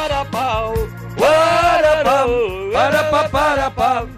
[0.00, 0.74] para pau,
[1.18, 2.30] para pam,
[2.72, 4.08] para pa para pam.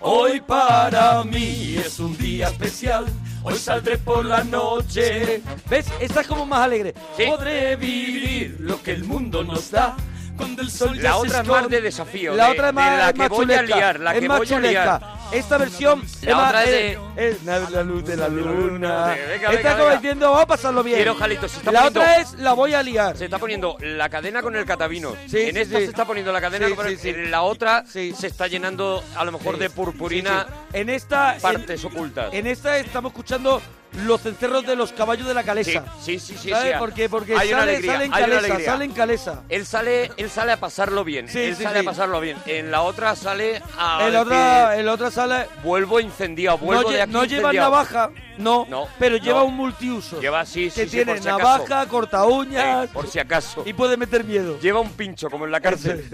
[0.00, 3.04] Hoy para mí es un día especial.
[3.42, 5.42] Hoy saldré por la noche.
[5.68, 5.86] ¿Ves?
[6.00, 6.94] Esta es como más alegre.
[7.28, 9.96] Podré vivir lo que el mundo nos da.
[10.36, 12.34] Cuando el sol ya La se otra es más de desafío.
[12.34, 14.20] La de- otra es de más, la es que más voy a liar, la es
[14.20, 15.00] que voy a liar.
[15.32, 16.74] Esta versión La más- otra es es-
[17.16, 19.06] de- es la, la luz de la luna.
[19.08, 19.96] Venga, venga, Esta como venga.
[20.00, 20.96] diciendo, vamos a pasarlo bien.
[20.96, 23.16] Quiero, se está la poniendo- otra es la voy a liar.
[23.16, 25.14] Se está poniendo la cadena con el catavino.
[25.26, 25.84] Sí, en sí, esta sí.
[25.84, 27.08] se está poniendo la cadena Sí, con el- sí, sí.
[27.10, 30.78] En la otra se está llenando a lo mejor Sí, de purpurina sí, sí.
[30.80, 32.32] En esta en- partes ocultas.
[32.32, 33.60] En esta estamos escuchando
[34.04, 35.84] los cencerros de los caballos de la calesa.
[36.00, 36.78] Sí, sí, sí, ¿Sabes sí.
[36.78, 37.08] por qué?
[37.08, 38.72] Porque Hay una sale, alegría, sale en hay una calesa, alegría.
[38.72, 39.42] sale en calesa.
[39.48, 41.28] Él sale, él sale a pasarlo bien.
[41.28, 41.86] Sí, él sí, sale sí.
[41.86, 42.36] a pasarlo bien.
[42.46, 43.98] En la otra sale a.
[44.04, 45.46] El decir, otra, el otra sale.
[45.64, 47.70] Vuelvo incendiado, No, vuelvo lle- de aquí no lleva incendiado.
[47.70, 49.24] navaja, no, No, pero no.
[49.24, 50.20] lleva un multiuso.
[50.20, 51.38] Lleva sí, sí, que sí, tiene por si acaso.
[51.58, 53.62] navaja, corta uñas Eh, por si acaso.
[53.66, 54.58] y puede meter miedo.
[54.60, 56.08] Lleva un pincho como en la cárcel.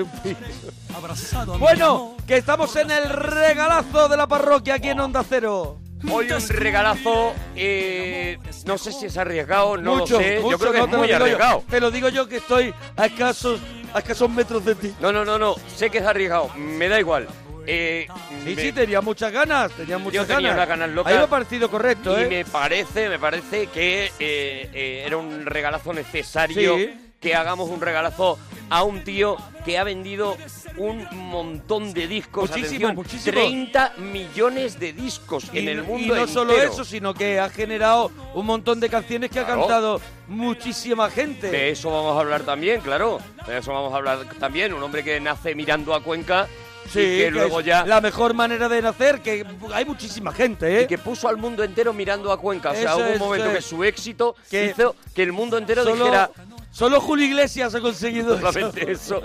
[1.59, 5.79] Bueno, que estamos en el regalazo de la parroquia aquí en Onda Cero.
[6.11, 10.39] Hoy un regalazo, eh, no sé si es arriesgado, no mucho, lo sé.
[10.41, 11.17] mucho, yo creo que no es te muy yo.
[11.17, 11.65] arriesgado.
[11.69, 13.61] Te lo digo yo que estoy a escasos,
[13.93, 14.95] a escasos metros de ti.
[15.01, 17.27] No, no, no, no, sé que es arriesgado, me da igual.
[17.67, 18.07] Eh,
[18.45, 20.69] Sí, me- sí, tenía muchas ganas, tenía muchas tenía ganas.
[20.69, 21.13] ganas locas.
[21.13, 22.27] Ahí me ha parecido correcto, y ¿eh?
[22.29, 26.95] me parece, me parece que eh, eh, era un regalazo necesario Sí.
[27.25, 30.37] Que hagamos un regalazo a un tío que ha vendido
[30.77, 32.51] un montón de discos.
[32.51, 33.41] Muchísimo, atención, muchísimo.
[33.41, 37.49] 30 millones de discos en y, el y mundo no solo eso, sino que ha
[37.49, 41.51] generado un montón de canciones que ha cantado muchísima gente.
[41.51, 43.21] De eso vamos a hablar también, claro.
[43.47, 44.75] De eso vamos a hablar también.
[44.75, 46.47] Un hombre que nace mirando a Cuenca
[46.91, 47.85] Sí, y que luego es ya...
[47.87, 50.83] la mejor manera de nacer, que hay muchísima gente, ¿eh?
[50.83, 52.71] Y que puso al mundo entero mirando a Cuenca.
[52.71, 55.83] O sea, Eso hubo un momento que su éxito Que hizo que el mundo entero
[55.85, 56.31] solo, dijera
[56.75, 58.41] solo Julio Iglesias ha conseguido eso.
[58.53, 59.23] solamente eso.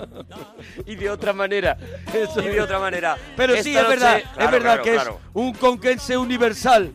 [0.86, 1.76] Y de otra manera.
[2.36, 3.16] y de otra manera.
[3.36, 5.10] Pero Esta sí, es noche- verdad, es verdad claro, que claro.
[5.24, 6.92] es un conquense universal.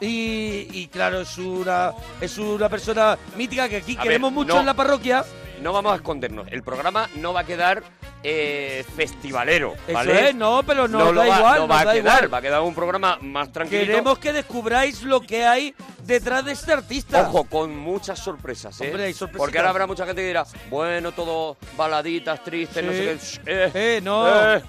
[0.00, 4.54] Y, y claro, es una, es una persona mítica que aquí A queremos ver, mucho
[4.54, 4.60] no.
[4.60, 5.24] en la parroquia.
[5.60, 6.46] No vamos a escondernos.
[6.50, 7.82] El programa no va a quedar
[8.28, 10.30] eh, festivalero, Eso ¿vale?
[10.30, 12.14] es, no, pero no da va, igual, no va a da quedar.
[12.16, 12.34] igual.
[12.34, 13.82] Va a quedar un programa más tranquilo.
[13.86, 17.20] Queremos que descubráis lo que hay detrás de este artista.
[17.28, 18.88] Ojo, con muchas sorpresas, ¿eh?
[18.88, 19.14] Hombre, hay.
[19.36, 23.52] Porque ahora habrá mucha gente que dirá, bueno, todo baladitas, tristes, no sé qué.
[23.52, 24.26] Eh, Eh, no.
[24.56, 24.62] eh,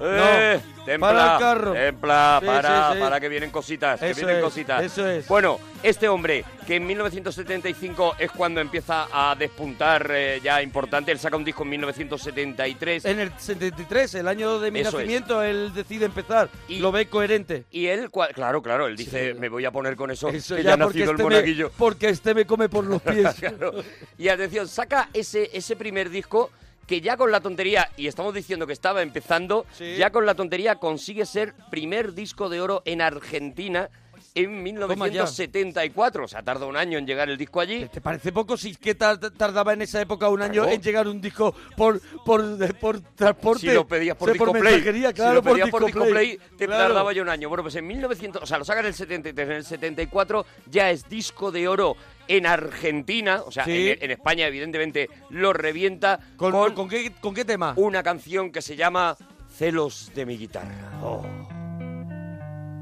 [0.00, 0.84] eh, No.
[0.84, 1.72] templa, Para el carro.
[1.72, 3.00] templa, Sí, para, sí, sí.
[3.00, 4.82] para que vienen cositas, que Eso vienen es, cositas.
[4.82, 5.28] eso es.
[5.28, 11.18] Bueno, este hombre, que en 1975 es cuando empieza a despuntar eh, ya importante, él
[11.18, 13.04] saca un disco en 1973.
[13.04, 14.94] En el 73, el año de mi Eso es.
[14.94, 16.48] nacimiento, él decide empezar.
[16.68, 17.64] lo ve coherente.
[17.70, 20.70] Y él, claro, claro, él dice, me voy a poner con eso, Eso que ya
[20.70, 21.70] ya ha nacido el este, me, monaguillo.
[21.76, 23.34] porque este me come por los pies.
[23.38, 23.72] Claro.
[24.18, 26.50] Y atención, saca ese, ese primer disco
[26.90, 29.94] que ya con la tontería, y estamos diciendo que estaba empezando, Sí.
[29.96, 33.88] ya con la tontería consigue ser primer disco de oro en Argentina
[34.34, 36.24] en 1974.
[36.24, 37.86] O sea, tarda un año en llegar el disco allí.
[37.86, 40.70] ¿Te parece poco si es que tar- tardaba en esa época un año Claro.
[40.70, 43.60] en llegar un disco por por, por transporte?
[43.68, 46.00] Si lo pedías por O sea, Disco Play, mensajería, si claro, lo pedías por Disco
[46.00, 46.82] Disco Play, te Claro.
[46.88, 47.48] tardaba ya un año.
[47.48, 50.90] Bueno, pues en 1900, o sea, lo sacan en el 73, en el 74 ya
[50.90, 51.96] es disco de oro
[52.36, 53.90] en Argentina, o sea, Sí.
[53.90, 57.74] en, en España evidentemente lo revienta ¿Con, con, con qué, ¿Con qué tema?
[57.76, 59.16] una canción que se llama
[59.56, 60.90] Celos de mi guitarra.
[61.02, 61.24] Oh.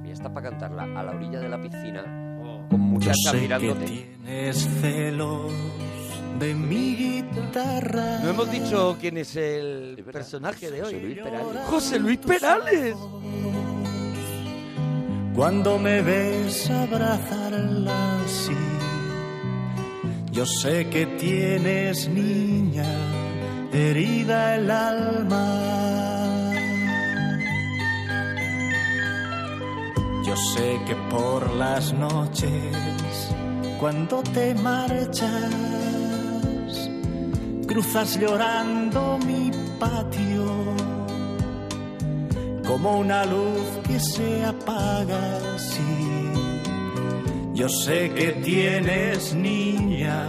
[0.06, 2.02] Y está para cantarla a la orilla de la piscina
[2.70, 3.84] con muchachas sé que mirándote.
[3.86, 5.52] tienes celos
[6.38, 8.18] de mi guitarra.
[8.22, 10.94] No hemos dicho quién es el personaje de hoy.
[10.94, 11.64] José Luis Perales.
[11.66, 12.96] José Luis Perales.
[15.34, 18.52] Cuando me ves abrazarla así,
[20.38, 22.86] yo sé que tienes, niña,
[23.72, 25.46] herida el alma.
[30.24, 32.52] Yo sé que por las noches,
[33.80, 35.50] cuando te marchas,
[37.66, 39.50] cruzas llorando mi
[39.80, 40.46] patio
[42.64, 46.27] como una luz que se apaga así.
[47.58, 50.28] Yo sé que tienes, niña,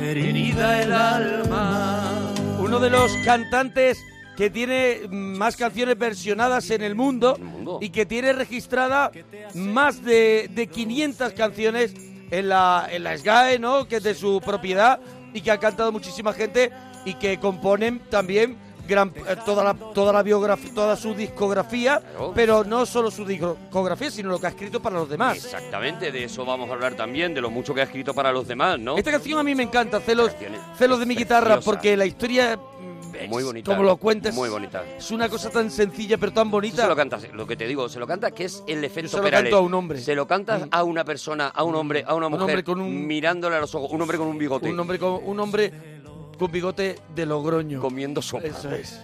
[0.00, 2.32] herida el alma.
[2.60, 3.98] Uno de los cantantes
[4.36, 7.36] que tiene más canciones versionadas en el mundo,
[7.80, 9.10] y que tiene registrada
[9.54, 11.94] más de, de 500 canciones
[12.30, 13.88] en la, en la SGAE, ¿no?
[13.88, 15.00] Que es de su propiedad
[15.34, 16.70] y que ha cantado muchísima gente
[17.04, 18.56] y que componen también
[18.88, 22.02] gran, eh, toda la toda la biografía, toda su discografía,
[22.34, 25.36] pero no solo su discografía, sino lo que ha escrito para los demás.
[25.36, 28.48] Exactamente, de eso vamos a hablar también, de lo mucho que ha escrito para los
[28.48, 28.96] demás, ¿no?
[28.96, 30.32] Esta canción a mí me encanta, celos,
[30.76, 33.70] celos de mi guitarra, porque la historia mm, muy bonita.
[33.70, 34.34] Como lo cuentes.
[34.34, 34.84] Muy bonita.
[34.96, 36.82] Es una cosa tan sencilla pero tan bonita.
[36.82, 39.22] Se lo canta, lo que te digo, se lo canta que es el efecto se
[39.22, 40.00] lo canto a un hombre.
[40.00, 42.80] Se lo canta a una persona, a un hombre, a una mujer, un hombre con
[42.80, 44.70] un, mirándole a los ojos, un hombre con un bigote.
[44.70, 45.97] Un hombre con un hombre
[46.38, 47.80] con bigote de Logroño.
[47.80, 48.46] Comiendo sopa.
[48.46, 49.00] Eso es.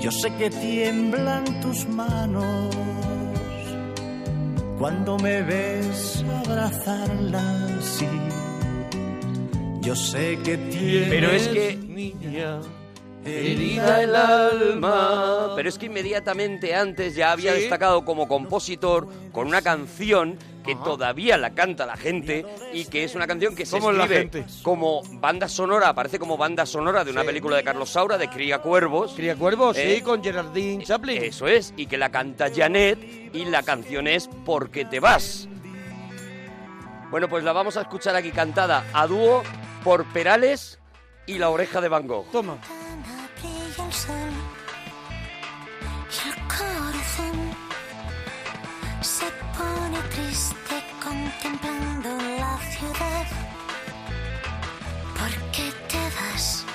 [0.00, 2.74] Yo sé que tiemblan tus manos
[4.78, 8.06] cuando me ves abrazarlas, sí.
[9.80, 12.60] Yo sé que tienes Pero es que niña
[13.28, 15.52] herida el alma.
[15.56, 17.60] Pero es que inmediatamente antes ya había ¿Sí?
[17.60, 22.44] destacado como compositor con una canción que todavía la canta la gente
[22.74, 26.36] y que es una canción que se ¿Cómo la escribe como banda sonora, aparece como
[26.36, 27.26] banda sonora de una Sí.
[27.28, 29.14] película de Carlos Saura, de Cría Cuervos.
[29.14, 31.22] Cría Cuervos, Eh, sí, con Gerardine Chaplin.
[31.24, 32.98] Eso es, y que la canta Janet
[33.32, 35.48] y la canción es Porque te vas.
[37.10, 39.42] Bueno, pues la vamos a escuchar aquí cantada a dúo
[39.82, 40.78] por Perales
[41.26, 42.30] y la oreja de Van Gogh.
[42.30, 42.58] Toma.
[43.88, 43.90] Y
[46.28, 47.36] el corazón
[49.00, 49.24] se
[49.56, 53.26] pone triste contemplando la ciudad.
[55.18, 56.66] ¿Por qué te vas?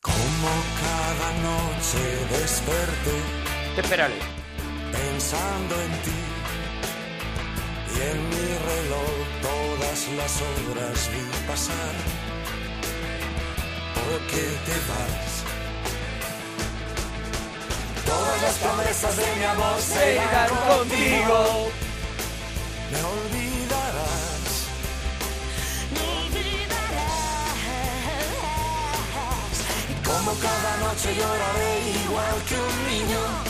[0.00, 0.52] como
[0.84, 3.16] cada noche desperté
[3.76, 4.24] De Perales.
[4.92, 6.20] pensando en ti
[7.94, 12.33] y en mi reloj todas las horas vi pasar.
[14.04, 15.44] ¿Por qué te vas?
[18.04, 21.13] Todas las promesas de mi amor se irán contigo.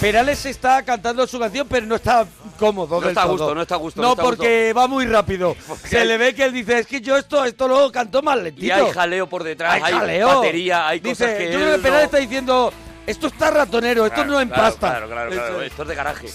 [0.01, 2.27] Perales está cantando su canción, pero no está
[2.59, 2.97] cómodo.
[2.97, 5.57] No del está a gusto, no está a gusto, No, porque va muy rápido.
[5.85, 8.37] Se hay- le ve que él dice, es que yo esto, esto lo canto más
[8.37, 8.67] lentito.
[8.67, 10.27] Y hay jaleo por detrás, hay, jaleo.
[10.41, 12.73] batería, hay Dice, cosas que yo creo que Perales no- está diciendo,
[13.07, 14.91] esto está ratonero, esto Claro, no empasta.
[14.91, 15.63] Claro, claro, claro.
[15.63, 16.29] Esto es de garaje.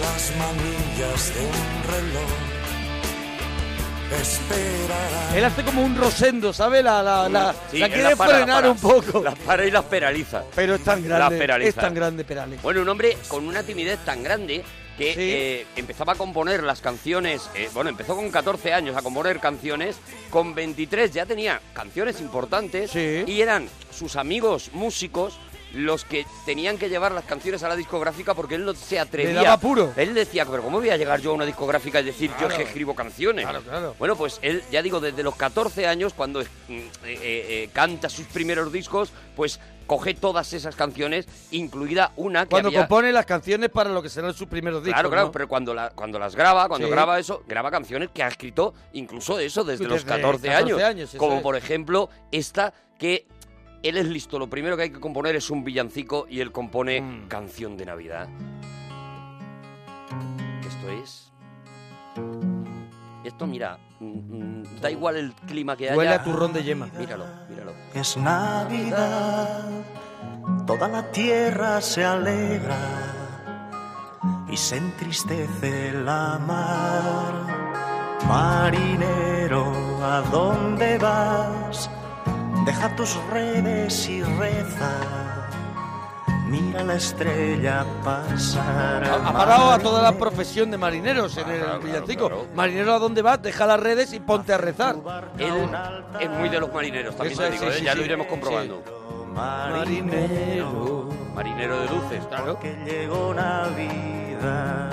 [0.00, 2.30] Las manillas de un reloj
[4.20, 5.36] esperará.
[5.36, 6.82] Él hace como un rosendo, ¿sabe?
[6.82, 9.22] La, la, la, Sí, la quiere para, frenar un poco.
[9.22, 10.44] Las para y las peraliza.
[10.54, 12.62] Pero es tan Las grande, es tan grande Perales.
[12.62, 14.62] Bueno, un hombre con una timidez tan grande
[14.96, 15.20] que Sí.
[15.20, 19.96] eh, empezaba a componer las canciones, eh, bueno, empezó con 14 años a componer canciones,
[20.30, 23.24] con 23 ya tenía canciones importantes Sí.
[23.26, 25.34] y eran sus amigos músicos
[25.74, 29.32] los que tenían que llevar las canciones a la discográfica porque él no se atrevía.
[29.32, 29.92] Le daba apuro.
[29.96, 32.54] Él decía, pero ¿cómo voy a llegar yo a una discográfica y decir yo es
[32.54, 33.44] que escribo canciones?
[33.44, 33.94] Claro, claro.
[33.98, 38.26] Bueno, pues él, ya digo, desde los 14 años, cuando eh, eh, eh, canta sus
[38.26, 42.80] primeros discos, pues coge todas esas canciones, incluida una que Cuando había...
[42.80, 44.94] compone las canciones para lo que serán sus primeros discos.
[44.94, 45.32] Claro, claro, ¿no?
[45.32, 46.90] pero cuando, la- cuando las graba, cuando Sí.
[46.92, 50.82] graba eso, graba canciones que ha escrito incluso eso desde, los Desde 14, 14 años.
[50.82, 51.42] años, como es.
[51.42, 53.26] por ejemplo esta que
[53.88, 57.00] él es listo, lo primero que hay que componer es un villancico y él compone
[57.00, 57.28] Mm.
[57.28, 58.28] Canción de Navidad.
[60.66, 61.30] Esto es...
[63.24, 65.96] Esto, mira, mm, mm, da igual el clima que haya.
[65.96, 66.88] Huele a turrón de yema.
[66.98, 67.72] Míralo, míralo.
[67.94, 69.70] Es Navidad,
[70.66, 72.76] toda la tierra se alegra
[74.50, 77.32] y se entristece la mar.
[78.28, 79.64] Marinero,
[80.02, 81.90] ¿a dónde vas?
[82.64, 84.90] Deja tus redes y reza.
[86.46, 89.04] Mira la estrella pasar.
[89.04, 92.26] Ha, ha parado a toda la profesión de marineros en el claro, villancico.
[92.28, 92.46] claro.
[92.54, 93.42] Marinero, ¿a dónde vas?
[93.42, 94.96] Deja las redes y ponte a rezar.
[95.38, 95.68] Él
[96.20, 97.78] es muy de los marineros, también Eso te es, digo, sí, ¿eh?
[97.80, 97.98] sí, ya sí.
[97.98, 98.82] lo iremos comprobando.
[99.34, 101.08] Marinero.
[101.34, 102.58] Marinero de luces, claro.
[102.60, 104.90] Que llegó Navidad.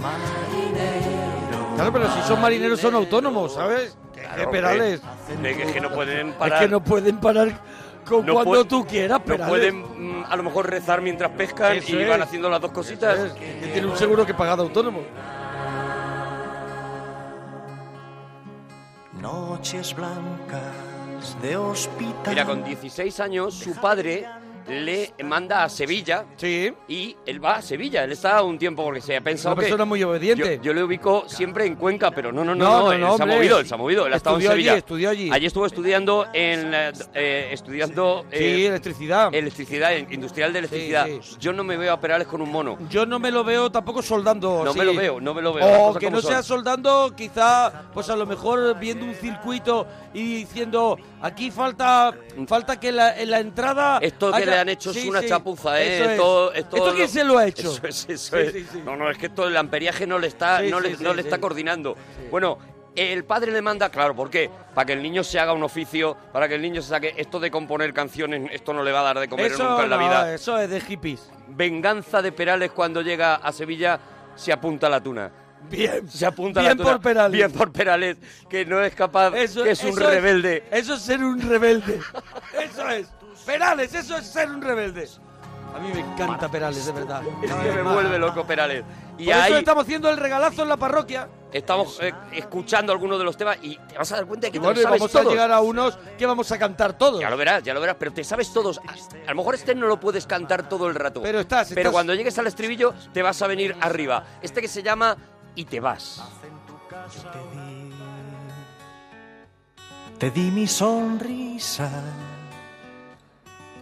[0.00, 1.74] Marinero.
[1.76, 3.96] Claro, pero si son marineros son autónomos, ¿sabes?
[4.22, 5.00] Claro, Perales.
[5.42, 6.60] que- que, que no pueden Es parar.
[6.60, 7.52] que no pueden parar
[8.06, 9.48] con No cuando tú quieras, No Perales.
[9.48, 12.26] pueden mm, a lo mejor rezar mientras pescan Eso y van es.
[12.26, 13.18] haciendo las dos cositas.
[13.18, 15.00] Es que tiene un seguro que paga de autónomo.
[19.20, 22.14] Noches blancas de hospital.
[22.28, 24.26] Mira, con 16 años su padre
[24.68, 26.72] le manda a Sevilla Sí.
[26.88, 28.04] y él va a Sevilla.
[28.04, 29.66] Él está un tiempo porque se ha pensado Una que...
[29.66, 30.56] persona muy obediente.
[30.58, 33.16] Yo, yo le ubico siempre en Cuenca, pero no, no, no, No, no, no, él
[33.16, 34.78] se ha movido, él se ha movido, él ha estado en Estudió allí, Sevilla.
[34.78, 35.30] estudió allí.
[35.32, 39.34] Allí estuvo estudiando en eh, eh, estudiando Sí, eh, electricidad.
[39.34, 41.06] electricidad, industrial de electricidad.
[41.06, 41.36] sí.
[41.40, 42.78] Yo no me veo a Perales con un mono.
[42.88, 44.64] Yo no me lo veo tampoco soldando.
[44.64, 46.30] No me lo veo, no me lo veo, O que no son.
[46.30, 52.12] sea soldando, quizá, pues a lo mejor viendo un circuito y diciendo, aquí falta
[52.46, 53.98] falta que la, en la entrada...
[54.02, 55.94] Esto que haya- le han hecho es Sí, una sí, chapuza, ¿eh?
[55.96, 56.10] eso es.
[56.10, 57.68] Esto, esto, ¿Esto quién se lo ha hecho?
[57.70, 58.74] Eso es, eso es.
[58.84, 61.38] No, no, es que esto el amperiaje no le está, no le, no le está
[61.38, 61.96] coordinando.
[62.30, 62.58] Bueno,
[62.94, 64.50] el padre le manda, claro, ¿por qué?
[64.74, 67.40] Para que el niño se haga un oficio, para que el niño se saque esto
[67.40, 69.96] de componer canciones, esto no le va a dar de comer Eso, nunca en la
[69.96, 70.34] vida.
[70.34, 71.30] eso es de hippies.
[71.48, 73.98] Venganza de Perales cuando llega a Sevilla,
[74.34, 75.30] se apunta a la tuna.
[75.70, 76.08] Bien.
[76.10, 76.92] Se apunta a Bien la tuna.
[76.96, 77.32] por Perales.
[77.32, 78.16] Bien por Perales,
[78.48, 80.64] que no es capaz, Eso, que es un rebelde.
[80.70, 82.00] eso es ser un rebelde.
[82.62, 83.08] eso es.
[83.46, 85.08] Perales, eso es ser un rebelde.
[85.74, 87.22] A mí me encanta Perales, de verdad.
[87.42, 88.84] Es que me vuelve loco Perales.
[89.18, 91.28] Y Por ahí eso estamos haciendo el regalazo en la parroquia.
[91.52, 94.58] estamos eh, escuchando algunos de los temas y te vas a dar cuenta de que
[94.58, 95.26] te bueno, y sabes vamos todos.
[95.26, 97.20] a llegar a unos que vamos a cantar todos.
[97.20, 98.78] Ya lo verás, ya lo verás, pero te sabes todos.
[98.78, 98.92] A,
[99.26, 101.22] a lo mejor este no lo puedes cantar todo el rato.
[101.22, 104.24] Pero estás, Pero estás- cuando llegues al estribillo te vas a venir arriba.
[104.42, 105.16] Este que se llama
[105.54, 106.22] Y te vas.
[110.18, 111.90] Te di mi sonrisa,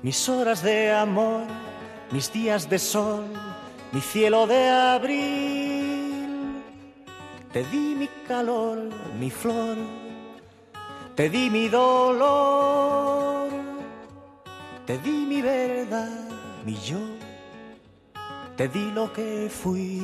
[0.02, 1.46] mis horas de amor,
[2.10, 3.26] mis días de sol,
[3.92, 6.62] mi cielo de abril.
[7.52, 8.78] Te di mi calor,
[9.18, 9.76] mi flor,
[11.14, 13.50] te di mi dolor,
[14.86, 16.30] te di mi verdad,
[16.64, 17.00] mi yo,
[18.56, 20.00] te di lo que fui,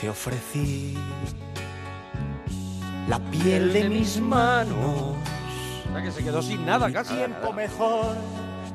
[0.00, 0.94] te ofrecí
[3.08, 5.16] la piel de mis manos.
[5.88, 7.14] O sea, que se quedó sin nada casi.
[7.14, 8.16] Tiempo mejor,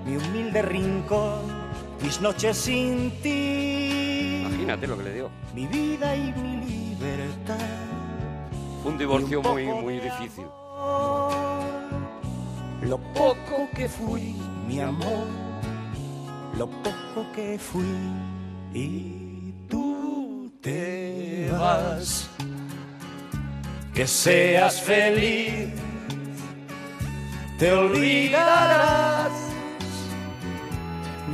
[0.05, 1.41] mi humilde rincón,
[2.01, 4.43] mis noches sin ti.
[4.47, 5.29] Imagínate lo que le dio.
[5.53, 7.57] Mi vida y mi libertad.
[8.81, 10.45] Fue un divorcio muy, muy difícil.
[12.81, 14.35] Lo poco que fui,
[14.67, 15.27] mi amor,
[16.57, 17.85] lo poco que fui.
[18.73, 19.30] Y
[20.61, 22.29] te vas.
[23.93, 25.69] Que seas feliz,
[27.59, 29.31] te olvidarás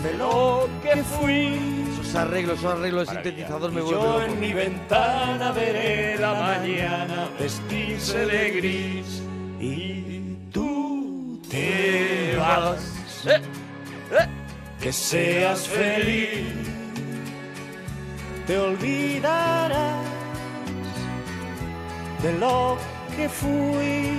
[0.04, 1.60] de lo que fui.
[1.94, 7.30] Esos arreglos, esos arreglos de sintetizador me vuelven yo en mi ventana veré la mañana
[7.40, 9.22] vestirse de gris
[9.60, 13.26] y tú te vas.
[13.26, 13.42] Eh,
[14.12, 14.28] eh.
[14.82, 16.46] Que seas feliz,
[18.48, 20.06] te olvidarás
[22.24, 22.78] de lo
[23.16, 24.12] que fui.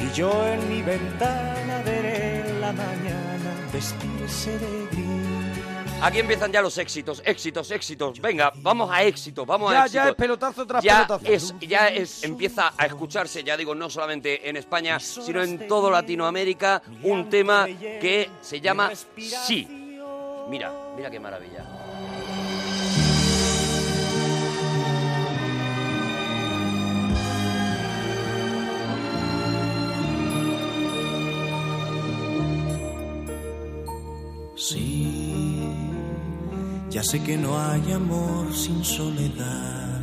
[0.00, 5.98] Y yo en mi ventana veré la mañana vestirse de gris.
[6.00, 8.20] Aquí empiezan ya los éxitos, éxitos, éxitos.
[8.20, 10.04] Venga, vamos a éxitos, vamos a Ya, éxitos.
[10.04, 11.32] ya es pelotazo tras ya pelotazo.
[11.32, 15.90] es, ya es, empieza a escucharse, ya digo, no solamente en España, sino en todo
[15.90, 19.66] Latinoamérica, un tema que se llama Sí.
[20.48, 21.64] Mira, mira qué maravilla.
[34.60, 35.72] Sí,
[36.90, 40.00] ya sé que no hay amor sin soledad,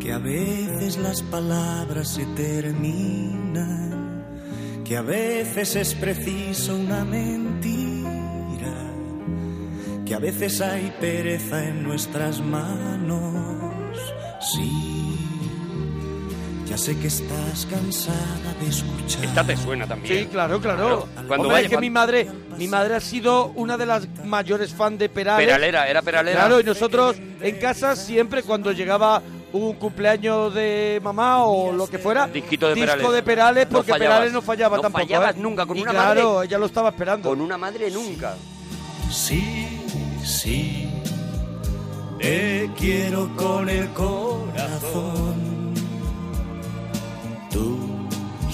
[0.00, 4.24] que a veces las palabras se terminan,
[4.84, 7.94] que a veces es preciso una mentira,
[10.04, 13.96] que a veces hay pereza en nuestras manos.
[14.40, 15.14] Sí,
[16.66, 19.24] ya sé que estás cansada de escuchar.
[19.24, 20.20] Esta te suena también.
[20.20, 20.78] Sí, claro, claro.
[20.78, 24.08] Claro, cuando Hombre, vaya- es que mi madre, mi madre ha sido una de las
[24.24, 25.46] mayores fan de Perales.
[25.46, 26.40] Peralera, era Peralera.
[26.40, 31.98] Claro, y nosotros en casa siempre cuando llegaba un cumpleaños de mamá o lo que
[31.98, 33.12] fuera, Disquito de disco Perales.
[33.12, 33.92] de Perales, No porque.
[33.94, 35.04] Perales no fallaba No tampoco.
[35.04, 35.38] fallabas ¿eh?
[35.38, 37.28] nunca, con Y una claro, madre- ella lo estaba esperando.
[37.28, 38.34] Con una madre nunca.
[39.12, 39.80] Sí,
[40.24, 40.88] sí,
[42.18, 45.33] te quiero con el corazón.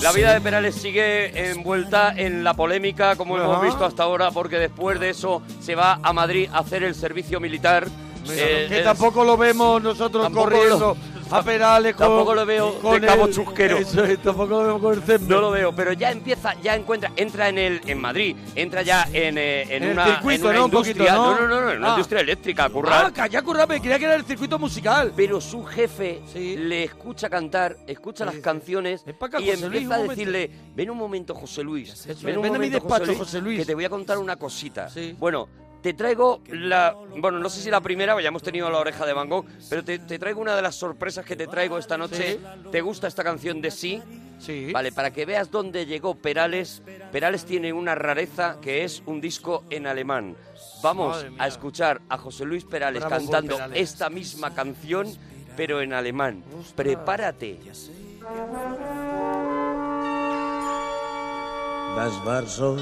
[0.02, 4.56] La vida de Perales sigue envuelta en la polémica, como hemos visto hasta ahora, porque
[4.58, 7.86] después de eso se va a Madrid a hacer el servicio militar.
[8.30, 10.78] Eh, que es- tampoco lo vemos nosotros tampoco corriendo.
[10.78, 12.06] lo- a Perales con...
[12.08, 13.78] Tampoco lo veo con de cabo el- chusquero.
[13.78, 15.28] Eso es, tampoco lo veo con el césped.
[15.28, 19.04] No lo veo, pero ya empieza, ya encuentra, entra en el en Madrid, entra ya
[19.12, 20.64] en, eh, en En el una, circuito, en una ¿no?
[20.64, 21.40] Un industria, poquito, ¿no?
[21.40, 21.90] no, no, no, en una Ah.
[21.90, 23.06] industria eléctrica, a currar.
[23.06, 25.12] Ah, calla, currame, creía que era el circuito musical.
[25.16, 26.56] Pero su jefe Sí.
[26.56, 29.92] le escucha cantar, escucha las dice, canciones "Ven pa' acá, y José Luis, empieza un
[29.92, 30.10] a momento".
[30.16, 33.58] decirle, ven un momento, José Luis, ven un ven a mi momento, despacho, José Luis".
[33.60, 34.88] que te voy a contar una cosita.
[34.88, 35.14] Sí.
[35.18, 35.48] Bueno,
[35.82, 39.12] te traigo la, bueno, no sé si la primera, ya hemos tenido la oreja de
[39.12, 42.38] Van Gogh, pero te, te traigo una de las sorpresas que te traigo esta noche.
[42.70, 44.02] ¿Te gusta esta canción de Sí?
[44.38, 44.72] Sí.
[44.72, 46.82] Vale, para que veas dónde llegó Perales,
[47.12, 50.34] Perales tiene una rareza que es un disco en alemán.
[50.82, 53.78] Vamos a escuchar a José Luis Perales Bravo cantando Perales.
[53.78, 55.08] esta misma canción,
[55.56, 56.42] pero en alemán.
[56.74, 57.58] Prepárate.
[61.96, 62.76] Das war so.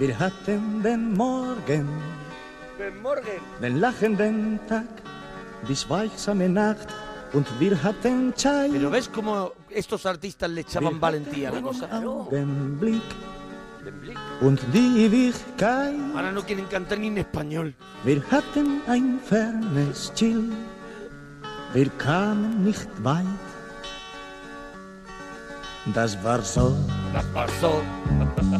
[0.00, 1.86] Wir hatten den Morgen,
[3.60, 4.88] den lachenden Tag,
[5.68, 6.88] die schweigsame Nacht
[7.34, 8.72] und wir hatten Zeit.
[8.72, 11.84] Pero ves cómo estos artistas le echaban valentía a la cosa.
[11.92, 13.02] Augenblick
[14.40, 16.00] und die Ewigkeit.
[16.14, 17.74] Ahora no quieren cantar ni en español.
[18.02, 20.50] Wir hatten ein fernes Ziel,
[21.74, 23.26] wir kamen nicht weit.
[25.94, 26.74] Das war so,
[27.12, 27.82] Las pasó.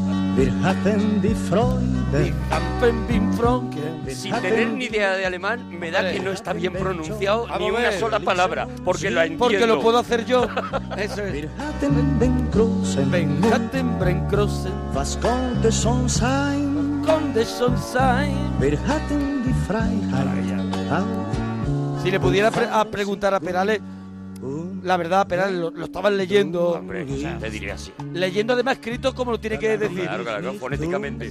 [0.40, 2.32] wir hatten die Freude.
[4.08, 7.92] Sin tener ni idea de alemán, me da que no está bien pronunciado ni una
[7.92, 9.44] sola palabra, porque lo entiendo.
[9.44, 10.46] Porque lo puedo hacer yo.
[10.96, 11.32] Eso es.
[11.32, 17.02] Wir hatten den großen Ven, Mut, Hatten, Brenkrossen, was konnte schon sein?
[17.06, 18.34] Conde Sonsain.
[18.58, 20.58] Wir hatten die Freiheit.
[20.90, 23.80] Auch Si le pudiera pre- a preguntar a Perales,
[24.82, 26.70] la verdad, Perales lo, lo estaban leyendo.
[26.70, 27.92] Hombre, o sea, te diría así.
[28.12, 30.02] Leyendo además escrito como lo tiene que decir.
[30.02, 31.30] Claro, claro, fonéticamente.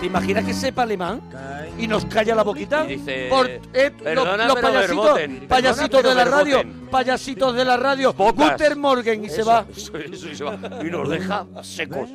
[0.00, 1.20] ¿Te imaginas que sepa alemán?
[1.78, 2.84] Y nos calla la boquita.
[2.84, 3.60] Y dice, Por, eh,
[4.02, 5.46] "Perdona, los, payasitos, verboten.
[5.48, 6.86] payasitos Perdona, de la radio, verboten".
[6.90, 8.12] payasitos de la radio.
[8.14, 9.66] Guten Morgen y se va.
[9.76, 10.58] Eso, eso, y se va.
[10.84, 12.08] Y nos deja secos.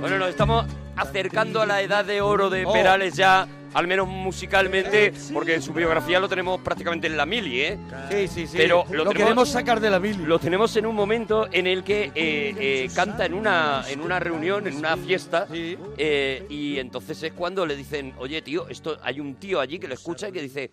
[0.00, 2.72] Bueno, nos estamos acercando a la edad de oro de Oh.
[2.72, 7.60] Perales ya, al menos musicalmente, porque en su biografía lo tenemos prácticamente en la mili,
[7.60, 7.78] ¿eh?
[8.10, 8.56] Sí, sí, sí.
[8.56, 10.24] Pero lo, lo tenemos- queremos sacar de la mili.
[10.24, 14.18] Lo tenemos en un momento en el que eh, eh, canta en una, en una
[14.20, 15.76] reunión, en una fiesta, Sí.
[15.98, 19.88] eh, y entonces es cuando le dicen, oye tío, esto hay un tío allí que
[19.88, 20.70] lo escucha y que dice,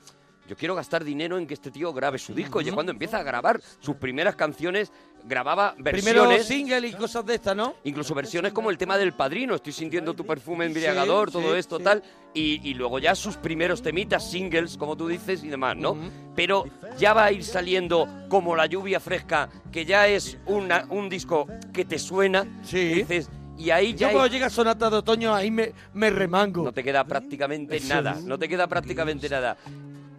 [0.52, 2.60] yo quiero gastar dinero en que este tío grabe su disco.
[2.60, 4.92] Y cuando empieza a grabar sus primeras canciones,
[5.24, 7.76] grababa Primero versiones, single y cosas de estas, ¿no?
[7.86, 11.60] incluso versiones como el tema del padrino, estoy sintiendo tu perfume embriagador, Sí, todo sí,
[11.60, 11.84] esto, sí.
[11.86, 12.04] tal,
[12.34, 15.92] y, y luego ya sus primeros temitas, singles, como tú dices, y demás, ¿no?
[15.92, 16.02] Ujú.
[16.36, 16.66] Pero
[16.98, 21.48] ya va a ir saliendo como la lluvia fresca, que ya es una- un disco
[21.72, 22.78] que te suena, Sí.
[22.80, 26.10] y dices, y ahí Yo ya cuando hay- llega Sonata de Otoño, ahí me, me
[26.10, 26.64] remango.
[26.64, 29.56] no te queda prácticamente nada, no te queda prácticamente nada.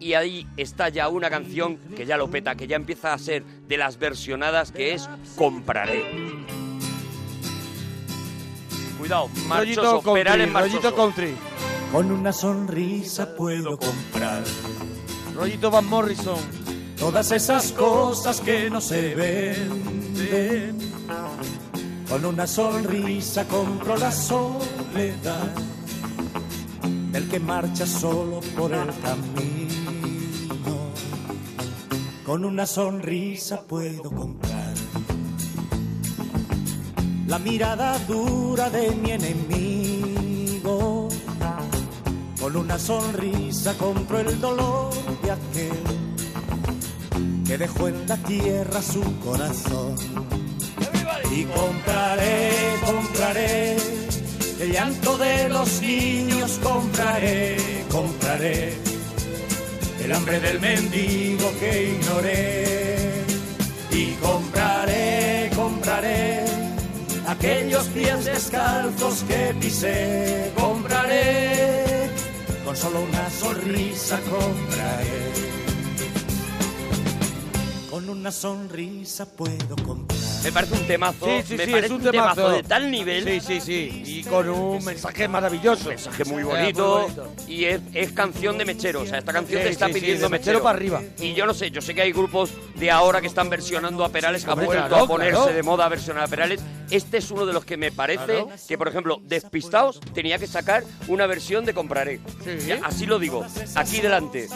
[0.03, 3.41] Y ahí está ya una canción que ya lo peta, que ya empieza a ser
[3.69, 6.03] de las versionadas, que es Compraré.
[8.99, 10.95] Cuidado, Rollito marchoso, Perales rollito marchoso.
[10.95, 11.35] country.
[11.91, 14.43] Con una sonrisa puedo comprar
[15.35, 16.39] Rollito Van Morrison.
[16.99, 20.79] todas esas cosas que no se venden.
[22.09, 25.53] Con una sonrisa compro la soledad
[27.11, 29.62] del que marcha solo por el camino.
[32.25, 34.73] Con una sonrisa puedo comprar
[37.27, 41.09] la mirada dura de mi enemigo.
[42.39, 45.83] Con una sonrisa compro el dolor de aquel
[47.45, 49.95] que dejó en la tierra su corazón.
[51.29, 52.51] Y compraré,
[52.85, 53.75] compraré
[54.61, 57.57] el llanto de los niños, compraré,
[57.91, 58.92] compraré
[60.03, 63.23] el hambre del mendigo que ignoré.
[63.91, 66.43] Y compraré, compraré
[67.27, 72.09] aquellos pies descalzos que pisé, compraré,
[72.65, 75.33] con solo una sonrisa compraré.
[77.89, 80.12] Con una sonrisa puedo comprar.
[80.43, 82.35] Me parece un temazo, Sí, sí, me sí, parece es un un temazo.
[82.35, 82.49] temazo.
[82.55, 84.03] de tal nivel, Sí, sí, sí.
[84.05, 85.89] Y con un mensaje maravilloso.
[85.89, 87.33] mensaje muy bonito, bonito.
[87.47, 90.29] y es, es canción de mechero, o sea, esta canción Sí, te está pidiendo de
[90.29, 90.63] mechero mechero.
[90.63, 91.01] para arriba.
[91.19, 94.09] Y yo no sé, yo sé que hay grupos de ahora que están versionando a
[94.09, 95.53] Perales, que han Hombre, vuelto claro, a ponerse claro.
[95.53, 96.61] de moda a versionar a Perales.
[96.91, 98.49] Este es uno de los que me parece Claro.
[98.67, 102.19] que, por ejemplo, Despistaos tenía que sacar una versión de Compraré.
[102.67, 104.47] Ya, así lo digo, aquí delante.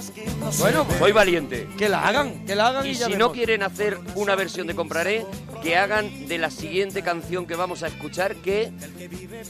[0.59, 1.67] Bueno, pues, Soy valiente.
[1.77, 4.67] que la hagan, que la hagan y, Y ya si no quieren hacer una versión
[4.67, 5.25] de Compraré,
[5.63, 8.71] que que hagan de la siguiente canción que vamos a escuchar, que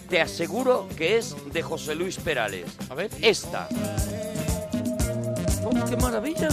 [0.10, 2.66] te aseguro que es de José Luis Perales.
[2.90, 3.10] A ver.
[3.22, 3.70] Esta.
[5.64, 6.50] ¡Oh, qué maravilla!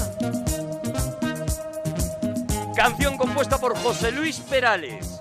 [2.77, 5.21] Canción compuesta por José Luis Perales.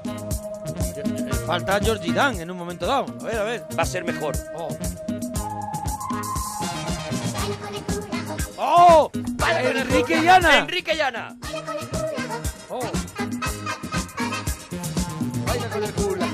[1.47, 3.05] Falta Georgie Dan en un momento dado.
[3.21, 3.65] A ver, a ver.
[3.75, 4.35] Va a ser mejor.
[4.55, 4.67] ¡Oh!
[8.57, 9.11] ¡Oh!
[9.47, 10.59] ¡Enrique y Ana!
[10.59, 11.35] Enrique y Ana.
[12.69, 13.02] ¡Oh!
[15.73, 16.27] Con el hula.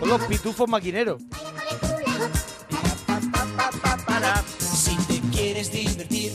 [0.00, 1.22] Son los pitufos maquineros.
[4.58, 6.32] Si te quieres divertir,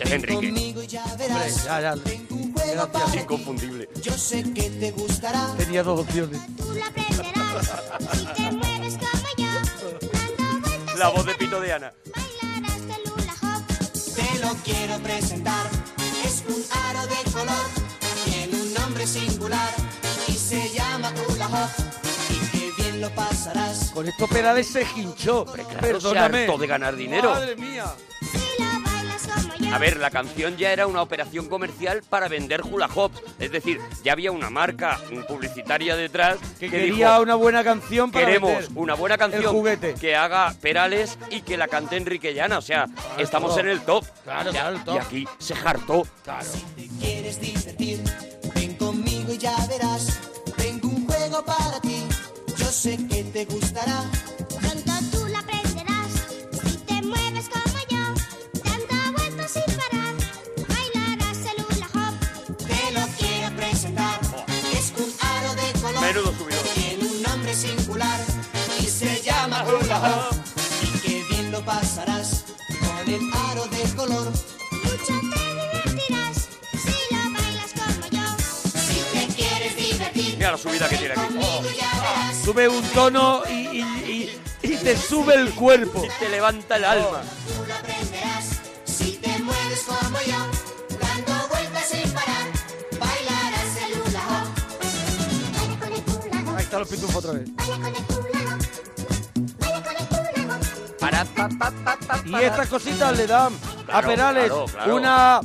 [0.00, 0.34] Es Enrique.
[0.48, 1.64] conmigo ya Hombre, verás.
[1.64, 1.96] ya, ya.
[1.96, 3.12] Tengo un juego para Gracias.
[3.12, 3.18] ti.
[3.18, 3.88] Inconfundible.
[4.02, 5.54] Yo sé que te gustará.
[5.58, 6.40] Tenía dos opciones.
[6.56, 7.66] Tú la aprenderás
[8.18, 9.46] si te mueves como yo.
[10.12, 11.92] Dando vueltas La voz de Pito de Ana.
[12.14, 14.14] bailarás el hula hoop.
[14.14, 15.66] Te lo quiero presentar.
[16.24, 17.66] Es un aro de color.
[18.24, 19.74] Tiene un nombre singular.
[20.50, 21.70] Se llama Hula Hop.
[22.28, 23.90] Y qué bien lo pasarás.
[23.94, 25.44] Con estos pedales se hinchó.
[25.44, 26.38] Claro, Perdóname.
[26.38, 27.30] se hartó de ganar dinero.
[27.30, 27.84] Madre mía.
[29.72, 33.22] A ver, la canción ya era una operación comercial para vender hula hoops.
[33.38, 38.10] Es decir, ya había una marca publicitaria detrás Que, que, quería dijo, una buena canción
[38.10, 38.68] para queremos vender.
[38.74, 39.94] una buena canción el juguete.
[39.94, 42.58] que haga Perales y que la cante Enrique Llana.
[42.58, 42.86] O sea,
[43.16, 44.04] estamos en el top.
[44.24, 44.94] Claro, Ya- claro, el top.
[44.96, 46.04] Y aquí se hartó.
[46.42, 48.02] Si te quieres divertir,
[52.80, 54.04] sé que te gustará.
[54.48, 56.12] Pronto tú la aprenderás
[56.62, 58.04] si te mueves como yo.
[58.64, 60.14] Dando vueltas sin parar.
[60.66, 62.56] Bailarás el hula hoop.
[62.56, 64.18] Te lo quiero presentar.
[64.72, 66.00] Es un aro de color.
[66.00, 66.32] Menudo.
[66.74, 68.20] Tiene un nombre singular
[68.80, 70.36] y se llama Hula Hop.
[70.82, 72.44] Y qué bien lo pasarás
[72.80, 74.49] con el aro de color.
[80.50, 81.34] Mira la subida que tiene aquí.
[81.34, 82.36] verás.
[82.44, 86.02] Sube un tono y, y- y- y te sube el cuerpo.
[86.18, 87.22] Te levanta el alma.
[87.46, 88.44] Tú lo aprenderás
[88.84, 90.38] si te mueves como yo.
[90.98, 92.46] Dando vueltas sin parar,
[92.98, 94.48] bailarás el hula hop.
[95.54, 96.56] Baila con el hula hoop.
[96.56, 97.48] Ahí están los pitufos otra vez.
[102.26, 104.96] Y estas cositas le dan a Claro, Perales claro, claro.
[104.96, 105.40] una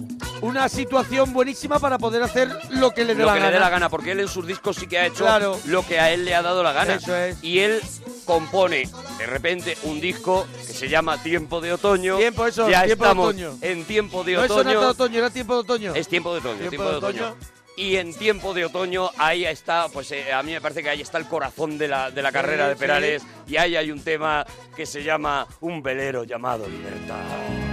[0.46, 3.50] una situación buenísima para poder hacer lo que le dé lo la que gana.
[3.50, 5.60] le dé la gana, porque él en sus discos sí que ha hecho Claro.
[5.66, 6.96] lo que a él le ha dado la gana.
[6.96, 7.38] Eso es.
[7.42, 7.82] Y él
[8.26, 12.18] compone de repente un disco que se llama Tiempo de Otoño.
[12.18, 13.58] Tiempo, eso, ya Tiempo de estamos Otoño.
[13.62, 14.80] en Tiempo de No es Otoño.
[14.82, 15.96] de otoño, era tiempo de otoño.
[15.96, 17.28] Es tiempo de otoño, Tiempo tiempo, de de otoño.
[17.30, 17.56] otoño.
[17.78, 21.02] Y en tiempo de otoño ahí está, pues eh, a mí me parece que ahí
[21.02, 22.80] está el corazón de la, de la carrera de sí.
[22.80, 23.24] Perales.
[23.48, 27.65] Y ahí hay un tema que se llama Un velero llamado Libertad.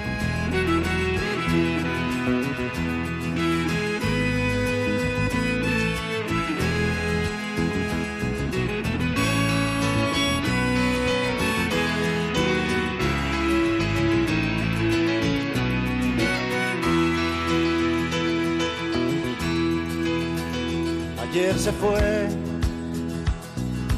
[21.43, 22.29] Ayer se fue,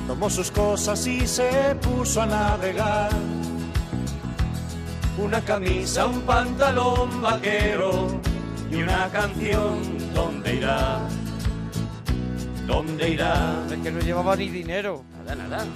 [0.06, 3.10] tomó sus cosas y se puso a navegar.
[5.18, 8.18] Una camisa, un pantalón vaquero
[8.70, 9.78] y una canción.
[10.14, 11.00] ¿Dónde irá?
[12.66, 13.62] ¿Dónde irá?
[13.70, 15.04] Es que no llevaba ni dinero.
[15.18, 15.66] Nada, nada.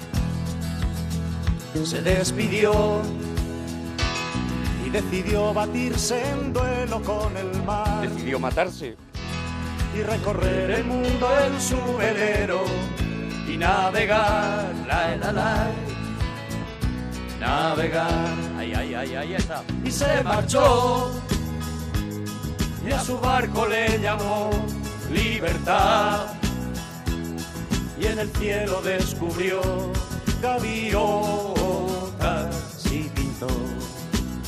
[1.84, 3.02] Se despidió
[4.86, 8.08] y decidió batirse en duelo con el mar.
[8.08, 8.96] Decidió matarse.
[9.94, 12.64] Y recorrer el mundo en su velero
[13.48, 15.70] y navegar, la la la,
[17.40, 18.34] navegar.
[18.58, 19.62] Ahí, ahí, ahí, ahí está.
[19.84, 21.10] y se marchó.
[22.86, 24.50] Y a su barco le llamó
[25.12, 26.26] libertad.
[28.00, 29.60] Y en el cielo descubrió
[30.40, 30.96] gaviotas
[32.90, 33.48] y pintó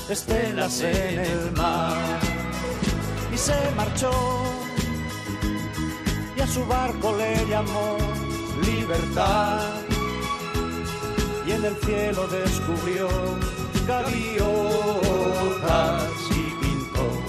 [0.09, 1.97] estelas en el mar.
[3.33, 4.11] Y se marchó
[6.53, 7.97] su barco le llamó
[8.65, 9.61] libertad
[11.47, 13.09] y en el cielo descubrió
[13.87, 14.43] gaviotas
[16.31, 17.23] y pintó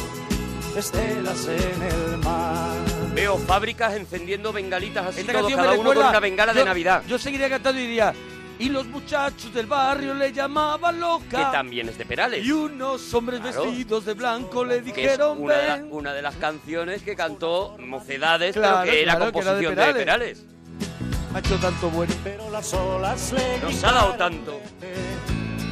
[0.77, 2.75] estelas en el mar.
[3.13, 6.53] Veo fábricas encendiendo bengalitas así Esta todos, canción me cada uno con recuerda- una bengala
[6.53, 7.03] de yo- Navidad.
[7.07, 8.13] Yo seguiría cantando y diría,
[8.61, 11.51] y los muchachos del barrio le llamaban que loca.
[11.51, 12.45] también es de Perales.
[12.45, 13.63] Y unos hombres Claro.
[13.65, 15.87] vestidos de blanco le que es dijeron, una de, la- ven.
[15.91, 19.63] una de las canciones que cantó Mocedades, Claro, pero que era claro, que era de
[19.65, 20.39] composición de Perales.
[20.39, 20.45] Perales.
[21.33, 22.13] Ha hecho tanto bueno.
[22.23, 24.59] Pero las olas le Nos ha dado tanto.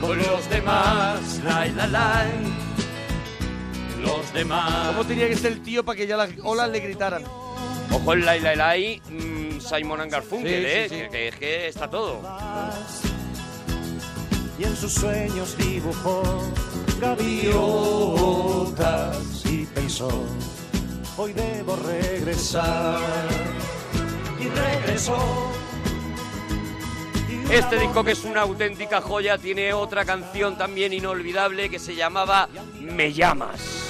[0.01, 2.25] con los demás, la la la,
[4.01, 4.87] los demás.
[4.87, 7.23] ¿Cómo tenía que ser el tío para que ya las olas le gritaran?
[7.91, 10.87] Ojo el Lai Lai Lai, mm, Simon and Garfunkel, Sí, sí, ¿eh?
[10.89, 10.95] sí.
[10.95, 12.21] Que, que es que está todo.
[14.59, 16.21] y en sus sueños dibujó
[16.99, 20.09] gaviotas y pensó,
[21.17, 22.99] hoy debo regresar.
[24.39, 25.17] Y regresó.
[27.51, 32.47] Este disco que es una auténtica joya tiene otra canción también inolvidable que se llamaba
[32.79, 33.88] Me llamas.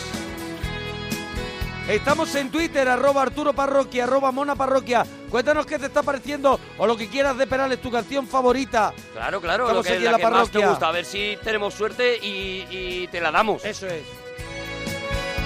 [1.90, 5.04] Estamos en Twitter, arroba Arturo Parroquia, arroba Mona Parroquia.
[5.28, 8.94] Cuéntanos qué te está pareciendo o lo que quieras de Perales, tu canción favorita.
[9.14, 10.70] Claro, claro, Estamos lo que, aquí en la la que más te parroquia.
[10.70, 10.88] gusta.
[10.88, 13.66] A ver si tenemos suerte y, y te la damos.
[13.66, 14.04] Eso es.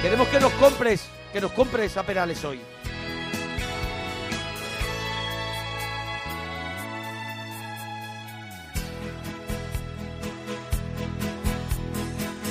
[0.02, 2.60] Queremos que nos compres, que nos compres a Perales hoy.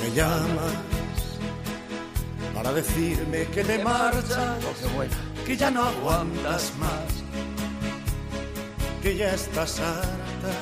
[0.01, 0.73] Me llamas
[2.63, 4.57] para decirme que te marchas,
[5.45, 7.23] que ya no aguantas más,
[9.01, 10.53] que ya estás harta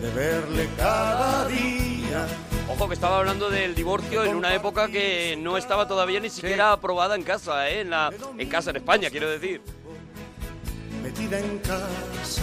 [0.00, 2.26] de verle cada día.
[2.68, 6.72] Ojo que estaba hablando del divorcio en una época que no estaba todavía ni siquiera
[6.72, 7.80] aprobada en casa, ¿eh?
[7.80, 9.60] En, la, en casa en España, quiero decir.
[11.02, 12.42] metida en casa.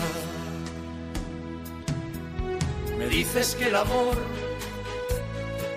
[2.98, 4.16] Me dices que el amor,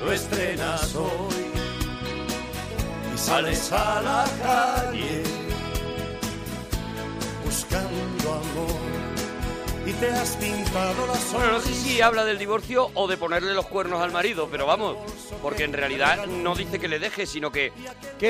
[0.00, 1.46] lo estrenas hoy
[3.14, 5.22] y sales a la calle
[7.44, 8.78] buscando amor
[9.86, 13.54] y te has pintado la Bueno, no sé si habla del divorcio o de ponerle
[13.54, 14.96] los cuernos al marido, pero vamos,
[15.40, 17.72] porque en realidad no dice que le deje, sino que,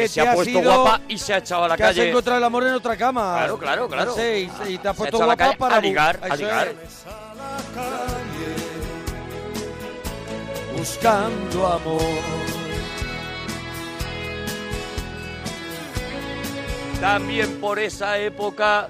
[0.08, 2.10] se ha has puesto ido- guapa y se ha echado a la que has calle.
[2.10, 3.34] encontrado el amor en otra cama.
[3.38, 4.14] Claro, claro, claro.
[4.16, 6.20] Y, y te has Se ha puesto echado a la guapa calle para a ligar,
[6.22, 6.74] a ligar.
[10.78, 12.00] Buscando amor.
[17.00, 18.88] También por esa época...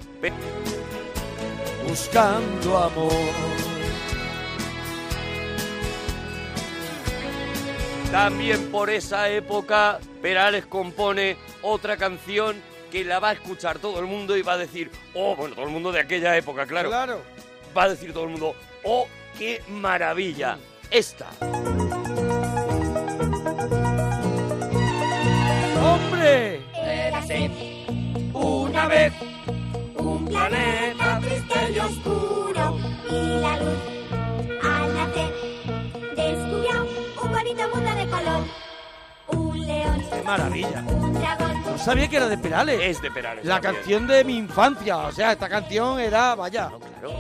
[1.88, 3.12] Buscando amor.
[8.12, 12.56] También por esa época Perales compone otra canción
[12.92, 15.64] que la va a escuchar todo el mundo y va a decir, oh, bueno, todo
[15.64, 16.90] el mundo de aquella época, claro.
[16.90, 17.22] Claro.
[17.74, 20.58] Va a decir todo el mundo, oh, qué maravilla.
[20.90, 21.28] Esta.
[31.88, 32.78] Oscuro
[33.10, 33.78] y la luz
[34.62, 35.34] al nacer
[36.16, 36.86] descubrió
[37.22, 38.42] un bonito mundo de color.
[39.28, 40.84] Un león, ¡Qué maravilla!
[40.86, 42.80] un dragón, No sabía que era de Perales.
[42.82, 43.44] Es de Perales.
[43.44, 43.74] La también.
[43.82, 44.96] canción de mi infancia.
[44.98, 46.68] O sea, esta canción era, vaya.
[47.00, 47.14] Claro.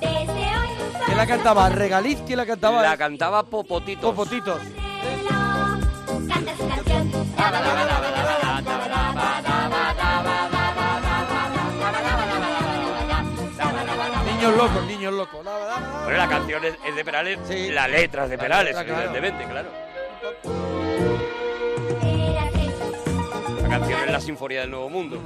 [0.00, 0.68] desde hoy.
[1.06, 1.68] ¿Quién la cantaba?
[1.68, 2.18] ¿Regaliz?
[2.26, 2.82] ¿Quién la cantaba?
[2.82, 4.02] La cantaba Popotitos.
[4.04, 4.60] Popotitos.
[6.28, 7.26] Canta su canción.
[14.46, 15.44] Niños locos, niños locos.
[15.44, 16.04] Daba, daba.
[16.04, 17.68] Bueno, la canción es, es de Perales, Sí.
[17.70, 19.68] la letra es de La Perales, letra, evidentemente, claro.
[23.62, 25.20] La canción es la Sinfonía del Nuevo Mundo.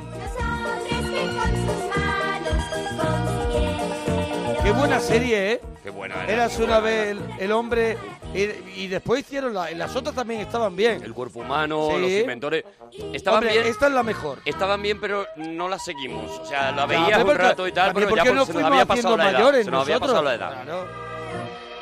[4.62, 5.60] Qué buena serie, ¿eh?
[5.82, 6.32] Qué buena era.
[6.32, 7.98] Eras una buena vez el hombre
[8.34, 11.02] y, y después hicieron la, las otras también estaban bien.
[11.02, 12.00] El cuerpo humano, Sí.
[12.00, 12.64] los inventores.
[13.12, 13.66] Estaban Hombre, bien.
[13.66, 14.38] esta es la mejor.
[14.44, 16.30] Estaban bien, pero no las seguimos.
[16.38, 18.62] O sea, la pero un porque- rato y tal, pero ya pues, nos se nos
[18.64, 19.52] había pasado la edad.
[19.62, 20.62] Se nos había pasado la edad.
[20.64, 20.86] Claro.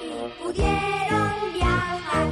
[0.03, 2.27] y pudieron viajar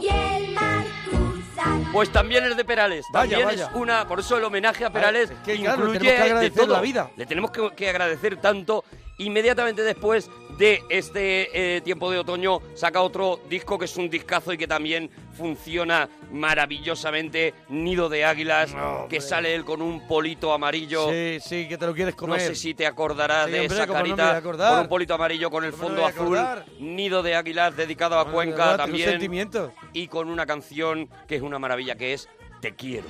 [0.00, 1.92] y el mar cruzar.
[1.92, 3.04] Pues también es de Perales.
[3.12, 3.64] Vaya, También vaya.
[3.66, 4.06] es una.
[4.06, 6.74] Por eso el homenaje a Perales es que, claro, incluye tenemos que de agradecer todo.
[6.74, 7.10] la vida.
[7.16, 8.84] Le tenemos que, que agradecer tanto.
[9.18, 14.52] Inmediatamente después de este eh, tiempo de otoño saca otro disco que es un discazo
[14.52, 17.54] y que también funciona maravillosamente.
[17.68, 21.08] Nido de Águilas, No, que sale él con un polito amarillo.
[21.10, 22.40] Sí, sí, que te lo quieres No comer.
[22.40, 24.72] sé si te acordarás Sí, de hombre, esa no carita acordar.
[24.72, 26.38] con un polito amarillo con el ¿Cómo no fondo azul,
[26.80, 29.72] nido de águilas dedicado a Cuenca verdad, también sentimientos.
[29.92, 32.28] y con una canción que es una maravilla que es
[32.60, 33.06] Te quiero.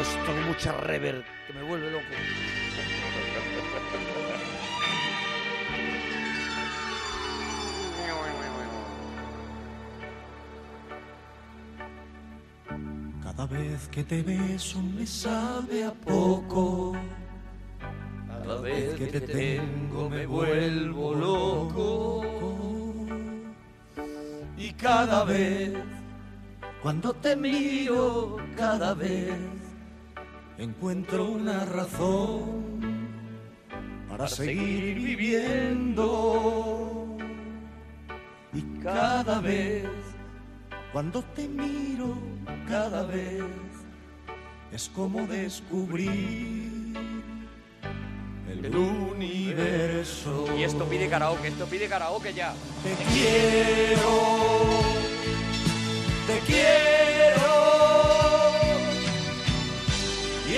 [0.00, 2.04] esto con mucha rever que me vuelve loco.
[13.24, 16.96] Cada vez que te beso me sabe a poco.
[18.28, 22.24] Cada vez que te tengo me vuelvo loco.
[24.56, 25.72] Y cada vez,
[26.82, 29.67] cuando te miro, cada vez
[30.58, 33.08] encuentro una razón
[34.08, 36.46] para seguir viviendo.
[38.52, 39.86] Y cada vez,
[40.92, 42.18] cuando te miro,
[42.66, 43.44] cada vez
[44.72, 46.96] es como descubrir
[48.50, 50.46] el universo.
[50.58, 52.52] Y esto pide karaoke, esto pide karaoke ya.
[52.82, 54.00] Te quiero,
[56.26, 57.77] te quiero.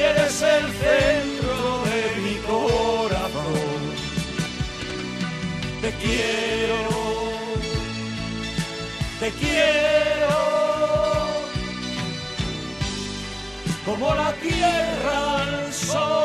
[0.00, 3.80] Y eres el centro de mi corazón.
[5.82, 6.88] Te quiero,
[9.20, 10.40] te quiero.
[13.84, 16.24] Como la tierra al sol.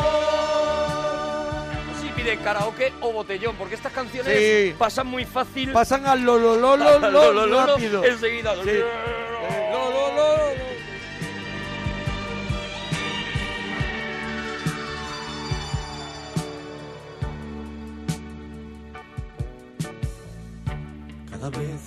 [2.02, 4.74] Sí pide karaoke o botellón, porque estas canciones Sí.
[4.78, 5.72] pasan muy fácil.
[5.74, 8.06] Pasan al lo, lo, lo, lo, Lo, lo, lo, lo, rápido.
[8.06, 8.54] enseguida.
[8.64, 8.70] Sí.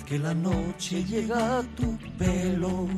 [0.08, 2.88] Que la noche llega a tu pelo,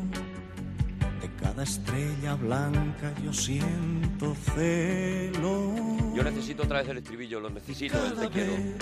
[1.21, 5.75] de cada estrella blanca yo siento celo.
[6.15, 8.53] Yo necesito otra vez el estribillo, lo necesito, el Cada te quiero.
[8.53, 8.77] vez,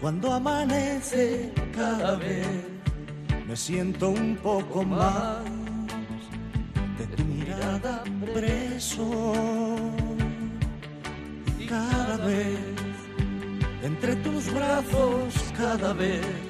[0.00, 2.46] cuando amanece, cada vez
[3.48, 5.42] me siento un poco más
[6.96, 9.32] de tu mirada preso.
[11.68, 12.58] Cada vez,
[13.82, 16.45] entre tus brazos, cada vez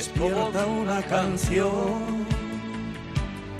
[0.00, 2.24] despierta una canción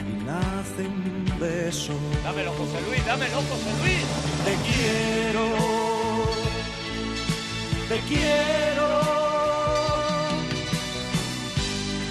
[0.08, 1.92] y nace un beso.
[2.24, 4.04] Dámelo, José Luis, dámelo, José Luis.
[4.46, 5.44] Te quiero,
[7.90, 8.88] te quiero.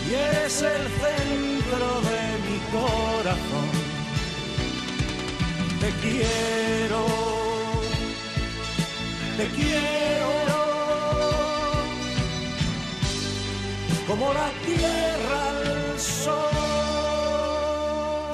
[0.07, 3.69] Y eres el centro de mi corazón.
[5.81, 7.01] Te quiero,
[9.37, 10.48] te quiero.
[14.09, 16.33] Como la tierra al sol.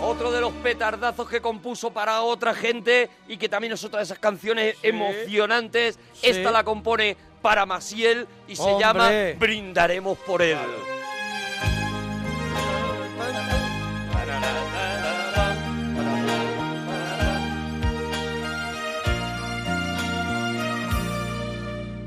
[0.03, 4.05] Otro de los petardazos que compuso para otra gente y que también es otra de
[4.05, 5.99] esas canciones emocionantes.
[6.13, 6.29] Sí.
[6.29, 8.85] Esta la compone para Maciel y se Hombre.
[8.85, 10.57] llama Brindaremos por él.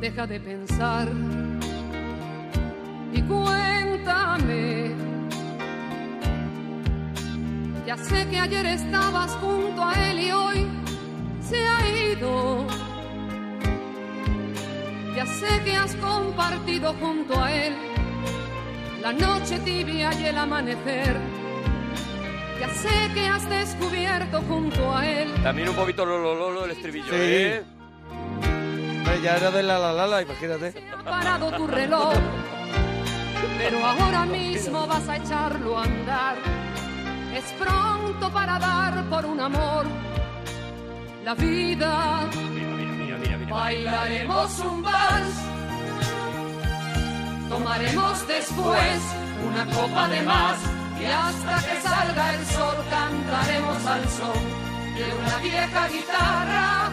[0.01, 1.09] Deja de pensar
[7.89, 10.67] Ya sé que ayer estabas junto a él y hoy
[11.41, 12.67] se ha ido.
[15.17, 17.75] Ya sé que has compartido junto a él
[19.01, 21.17] la noche tibia y el amanecer.
[22.61, 27.07] Ya sé que has descubierto junto a él También un poquito lolo, lolo el estribillo,
[27.09, 27.15] Sí.
[27.17, 27.63] ¿eh?
[28.99, 30.75] Hombre, Ya era de la la la la, imagínate.
[30.93, 32.13] ha parado tu reloj,
[33.57, 36.37] pero ahora mismo vas a echarlo a andar.
[37.39, 39.87] Es pronto para dar por un amor
[41.25, 42.29] la vida.
[42.53, 43.55] Mira, mira, mira.
[43.55, 45.37] Bailaremos un vals,
[47.49, 48.99] tomaremos después
[49.49, 50.59] una copa de más
[51.01, 54.41] y hasta que salga el sol cantaremos al son
[54.97, 56.91] de una vieja guitarra.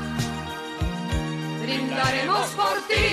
[1.64, 3.08] Brindaremos por ti,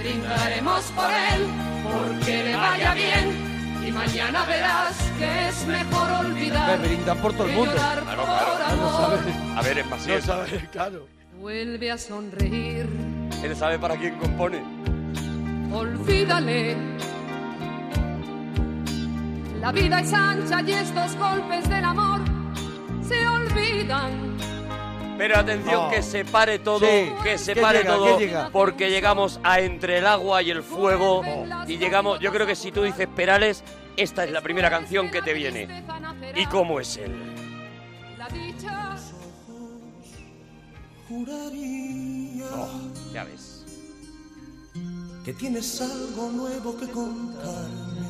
[0.00, 1.46] brindaremos por él,
[1.82, 3.47] porque le vaya bien
[3.88, 6.78] y mañana verás que es mejor olvidar.
[6.78, 7.72] Me brindan por todo el mundo.
[7.72, 9.18] Claro, amor.
[9.56, 10.20] A ver, es Maciel.
[10.20, 11.06] No sabes, claro.
[11.38, 12.86] Vuelve a sonreír.
[13.42, 14.62] Él sabe para quién compone.
[15.72, 16.76] olvídale.
[19.60, 22.20] La vida es ancha y estos golpes del amor
[23.02, 24.36] se olvidan.
[25.18, 25.90] Pero atención, Oh.
[25.90, 27.12] que se pare todo, Sí.
[27.24, 27.94] que se ¿Qué pare llega?
[27.94, 28.18] todo,
[28.52, 31.22] porque llegamos a entre el agua y el fuego
[31.66, 33.62] y llegamos, yo creo que si tú dices Perales,
[33.96, 35.84] esta es la primera canción que te viene.
[36.36, 37.12] ¿Y cómo es él?
[38.16, 38.96] La dicha
[41.08, 42.44] Juraría
[43.12, 43.64] Ya ves.
[45.24, 48.08] que tienes algo nuevo que contarme.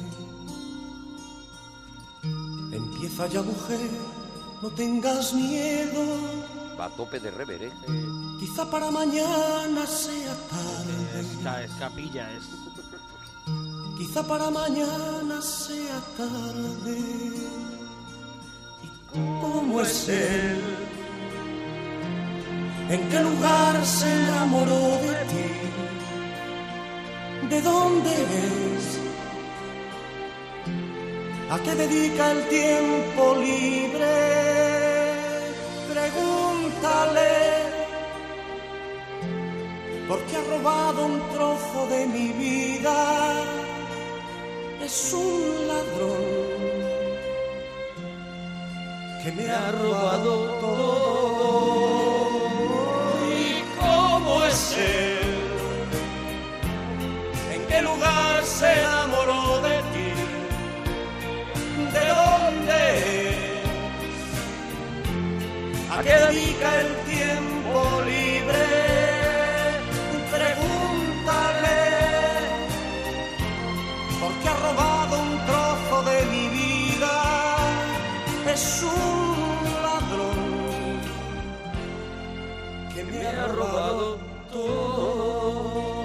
[2.72, 3.78] Empieza ya, mujer,
[4.62, 6.57] no tengas miedo.
[6.78, 7.72] Va a tope de rever, ¿eh?
[8.38, 11.20] Quizá para mañana sea tarde.
[11.20, 12.44] Esta es capilla, es.
[13.98, 17.48] Quizá para mañana sea tarde.
[19.12, 20.60] cómo es él,
[22.90, 25.50] en qué lugar se enamoró de ti,
[27.50, 28.98] de dónde es,
[31.50, 34.38] a qué dedica el tiempo libre.
[40.08, 42.96] Porque ha robado un trozo de mi vida.
[44.82, 46.24] Es un ladrón
[49.22, 50.88] que me ha robado todo.
[53.30, 55.18] ¿Y cómo es él?
[57.52, 59.07] ¿En qué lugar se enamoró
[65.98, 68.66] ¿A qué dedica el tiempo libre?
[70.30, 71.80] Pregúntale,
[74.20, 77.14] porque ha robado un trozo de mi vida.
[78.46, 79.38] Es un
[79.82, 81.00] ladrón
[82.94, 84.18] que me ha robado
[84.52, 85.97] todo.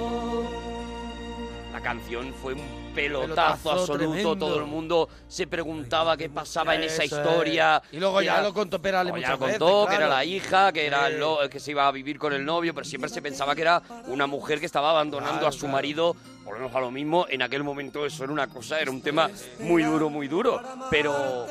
[1.84, 3.98] Canción fue un pelotazo, Pelotazo absoluto.
[3.98, 4.36] tremendo.
[4.36, 7.12] Todo el mundo se preguntaba qué pasaba en esa es.
[7.12, 7.82] historia.
[7.92, 10.08] Y luego ya Era- lo contó Perales Luego ya muchas lo veces, contó, que era
[10.08, 13.10] la hija, que era el que se iba a vivir con el novio, pero siempre
[13.10, 15.72] se pensaba que era una mujer que estaba abandonando Claro, a su claro.
[15.74, 16.16] marido.
[16.44, 19.30] Volvemos a lo mismo, en aquel momento eso era una cosa, era un tema
[19.60, 20.62] muy duro, muy duro.
[20.90, 21.46] Pero,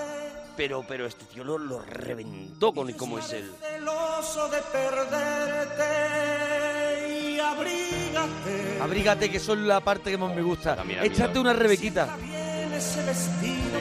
[0.57, 3.51] pero, pero este tío lo, lo reventó con cómo es él.
[3.61, 5.83] Celoso de perderte
[7.43, 8.79] abrígate.
[8.81, 10.75] Abrígate, que son la parte que más me gusta.
[10.75, 11.41] También a mí, Échate ¿no?
[11.41, 12.17] una rebequita.
[12.75, 13.79] Ese vestido.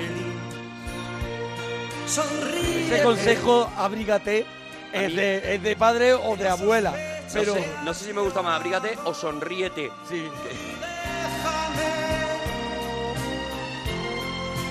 [2.06, 2.86] Sonríe.
[2.86, 4.44] Ese consejo, abrígate,
[4.92, 6.94] es de, es de padre o de abuela.
[7.32, 9.90] Pero, no, sé, no sé si me gusta más abrígate o sonríete.
[10.08, 10.28] sí.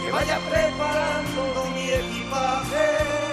[0.05, 3.30] que vaya preparando mi equipaje.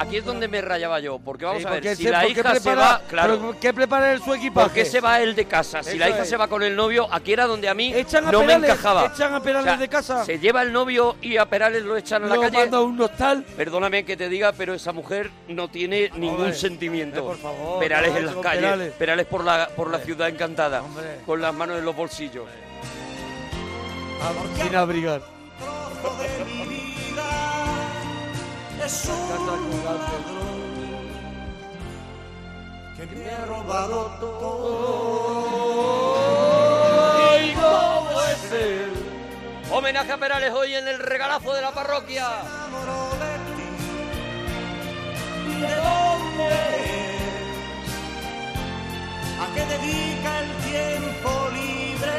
[0.00, 2.54] Aquí es donde me rayaba yo, porque vamos Sí, a ver, si se- la hija
[2.58, 4.66] se va, claro, ¿Qué prepara en su equipaje?
[4.68, 5.82] ¿por qué se va él de casa?
[5.82, 6.28] Si Eso la hija es.
[6.30, 9.12] se va con el novio, aquí era donde a mí Echan a no me encajaba.
[9.14, 10.24] echan a Perales de casa.
[10.24, 12.58] Se lleva el novio y a Perales lo echan a la calle.
[12.58, 13.44] manda a un hostal.
[13.56, 17.20] Perdóname que te diga, pero esa mujer no tiene ningún sentimiento.
[17.20, 18.92] eh, por favor, Perales no, en las calles, Perales.
[18.94, 21.18] Perales, por la por la ciudad encantada, Hombre.
[21.26, 22.46] con las manos en los bolsillos.
[24.62, 25.20] Sin abrigar.
[28.90, 29.70] Es un ladrón
[32.96, 36.16] que me ha robado todo.
[37.30, 38.92] ¡Ay, cómo es él!
[39.70, 42.26] Homenaje a Perales hoy en el regalazo de la parroquia.
[45.60, 47.22] ¿De dónde es?
[49.38, 52.16] ¿A qué dedica el tiempo libre?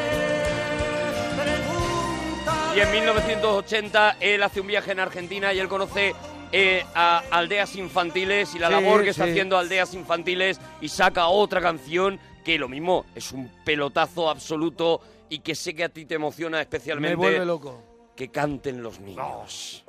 [1.36, 2.54] Pregunta.
[2.74, 6.14] Y en 1980 él hace un viaje en Argentina y él conoce
[6.52, 9.30] eh, a aldeas infantiles y la Sí, labor que está sí.
[9.30, 15.38] haciendo aldeas infantiles y saca otra canción que lo mismo es un pelotazo absoluto y
[15.38, 17.82] que sé que a ti te emociona Me especialmente vuelve loco.
[18.16, 19.84] que canten los niños.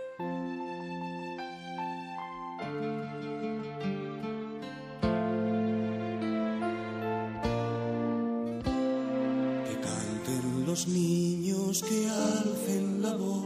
[9.68, 13.46] Que canten los niños, que alcen la voz,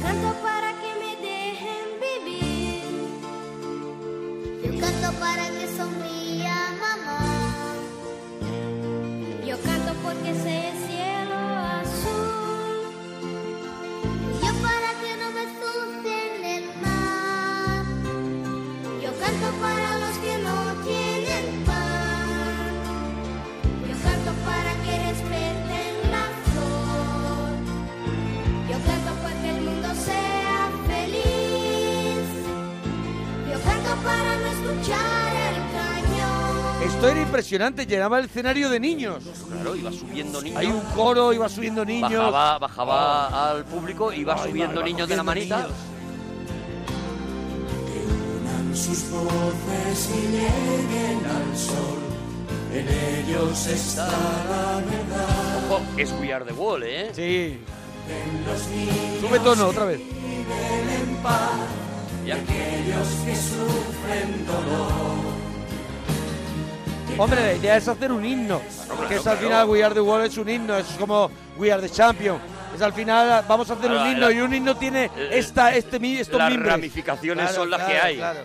[0.00, 2.82] canto para que me dejen vivir.
[4.64, 5.59] Yo canto para que
[37.00, 39.24] Esto era impresionante, llenaba el escenario de niños.
[39.50, 40.58] Claro, iba subiendo niños.
[40.58, 42.12] Hay un coro, iba subiendo niños.
[42.12, 45.56] Bajaba, bajaba al público, iba Ay, subiendo niños de la manita.
[45.62, 45.72] niños.
[48.42, 52.00] Unan sus voces y lleguen al sol,
[52.74, 52.86] en
[53.24, 55.70] ellos está la verdad.
[55.70, 57.12] Ojo, es We Are the Wall, ¿eh?
[57.14, 57.60] Sí.
[58.10, 60.00] En los niños Sube tono otra vez.
[60.00, 61.50] viven en paz
[62.26, 65.29] y aquellos que sufren dolor.
[67.22, 68.62] Hombre, la idea es hacer un himno.
[68.86, 71.70] claro, que es al final We Are the World es un himno, es como We
[71.70, 72.38] Are the Champion.
[72.74, 75.74] Es al final vamos a hacer un himno la- y un himno tiene eh, esta,
[75.74, 76.72] este, mi- estos las mimbres.
[76.72, 78.16] ramificaciones Claro, son las que hay.
[78.16, 78.40] claro.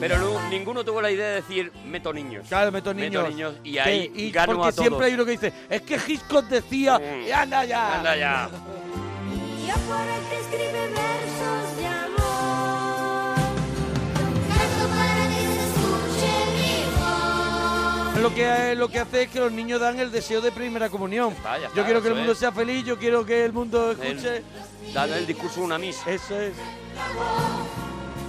[0.00, 2.44] Pero no- ninguno tuvo la idea de decir meto niños.
[2.48, 3.24] Claro, meto niños.
[3.62, 4.86] y ahí Que- y gano porque a todos.
[4.88, 7.32] siempre hay uno que dice, es que Hitchcock decía, Mm.
[7.32, 7.98] anda ya.
[7.98, 8.48] Anda ya.
[8.50, 11.71] Yo por escribe versos
[18.22, 21.32] Lo que, lo que hace es que los niños dan el deseo de primera comunión.
[21.32, 22.38] está, ya está, yo quiero que el mundo es.
[22.38, 24.42] sea feliz, yo quiero que el mundo El- escuche.
[24.94, 26.08] Dale el discurso a una misa.
[26.10, 26.52] Eso es.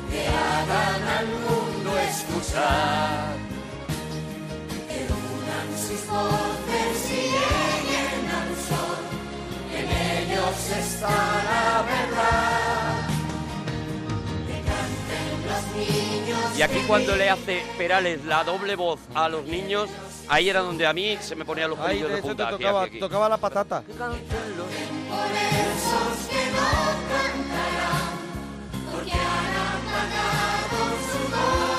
[0.10, 3.36] Que hagan al mundo escuchar.
[4.88, 8.98] Que unan sus voces y lleguen al sol.
[9.76, 11.32] En ellos está
[16.64, 19.89] aquí cuando le hace Perales la doble voz a los niños,
[20.28, 22.49] ahí era donde a mí se me ponían los Ahí pelillos de te punta.
[22.49, 22.99] tocaba, aquí, aquí.
[22.99, 23.82] tocaba la patata.
[23.82, 24.07] Por esos
[26.30, 26.70] que no
[27.09, 28.14] cantarán.
[28.91, 30.78] Porque han apagado
[31.11, 31.74] su voz.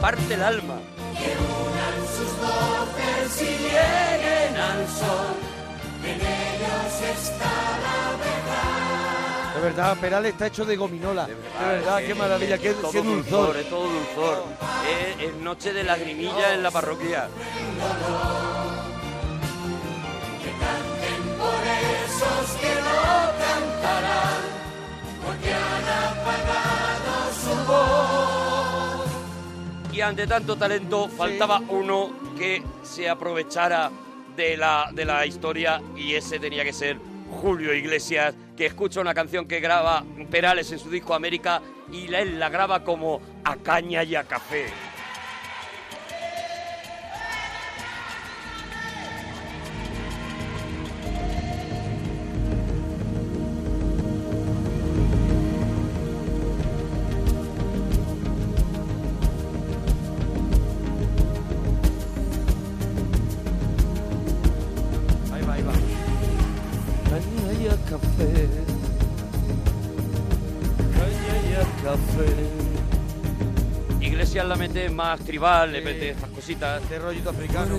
[0.00, 0.80] Parte el alma.
[2.20, 5.36] Que sus voces y lleguen al sol.
[6.04, 7.52] En ellos está
[7.84, 9.54] la verdad.
[9.54, 11.26] De verdad, Perales está hecho de gominola.
[11.26, 13.56] De verdad, qué maravilla, qué, todo qué dulzor.
[13.56, 14.44] Es todo dulzor.
[15.18, 17.28] Es, es noche de lagrimilla en la parroquia.
[21.38, 24.42] Por esos que no cantarán.
[25.24, 28.19] Porque han apagado su voz.
[30.00, 33.90] Y ante tanto talento faltaba uno que se aprovechara
[34.34, 36.96] de la, de la historia y ese tenía que ser
[37.42, 41.60] Julio Iglesias, que escucha una canción que graba Perales en su disco América
[41.92, 44.68] y él la graba como a caña y a café.
[71.82, 72.30] Café.
[74.00, 76.88] Iglesias la mete más tribal, le mete estas cositas.
[76.88, 77.76] De rollito africano.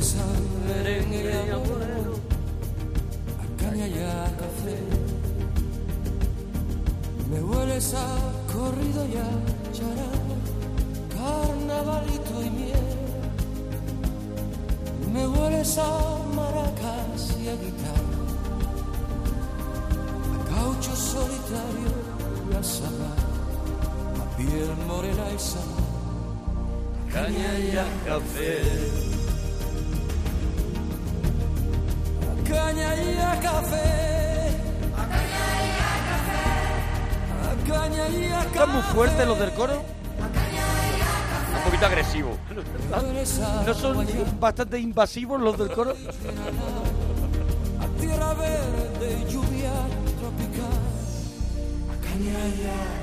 [7.32, 8.08] Me hueles a
[8.52, 9.30] corrido y a
[9.72, 10.36] charango,
[11.16, 12.88] carnavalito y miel.
[15.14, 18.20] Me hueles a maracas y a guitarra,
[20.36, 21.92] a caucho solitario
[22.52, 23.31] y a sabana,
[24.46, 25.82] piel morena y sana.
[27.14, 28.62] Caña y a café.
[32.48, 33.88] caña y a café.
[34.98, 36.42] A caña y a café.
[37.50, 38.48] A caña y a café.
[38.48, 39.84] ¿Están muy fuertes los del coro?
[41.58, 42.38] Un poquito agresivo.
[43.66, 44.08] ¿No son
[44.40, 45.92] bastante invasivos los del coro?
[47.80, 49.74] A tierra verde y lluvia
[50.20, 50.80] tropical.
[51.92, 53.01] A caña y a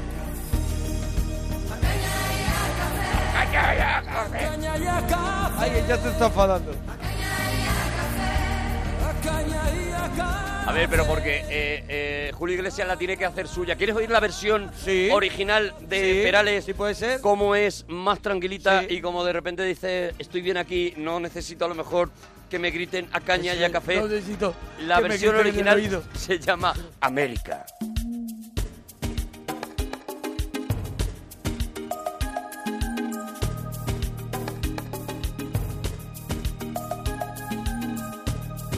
[5.73, 6.73] que ya se está enfadando.
[10.67, 13.77] A ver, pero porque eh, eh, Julio Iglesias la tiene que hacer suya.
[13.77, 15.09] ¿Quieres oír la versión Sí.
[15.11, 16.65] original de Sí, Perales?
[16.67, 17.21] sí puede ser.
[17.23, 18.87] Cómo es más tranquilita Sí.
[18.97, 22.11] y como de repente dice, estoy bien aquí, no necesito a lo mejor
[22.51, 23.97] que me griten a caña y a café.
[23.97, 26.03] no necesito La que me versión griten en el original oído.
[26.15, 27.65] se llama América.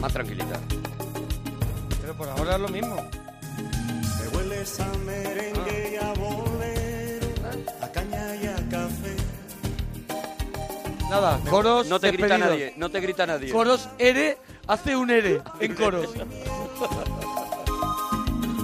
[0.01, 0.59] Más tranquilita.
[2.01, 2.96] Pero por ahora es lo mismo.
[2.96, 7.26] Me hueles a merengue y a bolero,
[7.82, 9.16] a caña y a café.
[11.11, 12.51] Nada, coros No te grita despedidos.
[12.51, 13.51] nadie, no te grita nadie.
[13.53, 16.09] Coros ere, hace un ere en coros.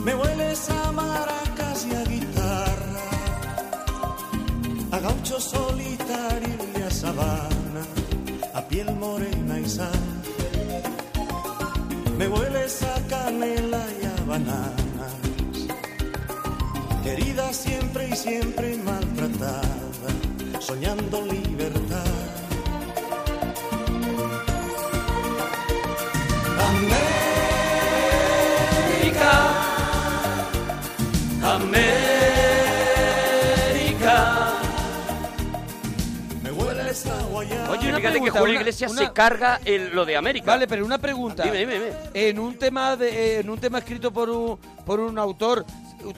[0.04, 3.00] Me hueles a maracas y a guitarra,
[4.92, 7.82] a gaucho solitario y a sabana,
[8.54, 10.15] a piel morena y sana,
[12.18, 15.14] me hueles a canela y a bananas.
[17.02, 19.62] Querida siempre y siempre maltratada,
[20.60, 22.04] soñando libertad.
[31.44, 32.15] América.
[37.96, 40.46] Fíjate que pregunta, Julio una- Iglesias una- se carga el- lo de América.
[40.52, 41.42] Vale, pero una pregunta.
[41.42, 41.92] Dime, dime, dime.
[42.14, 45.64] En un tema de, en un tema escrito por un por un autor,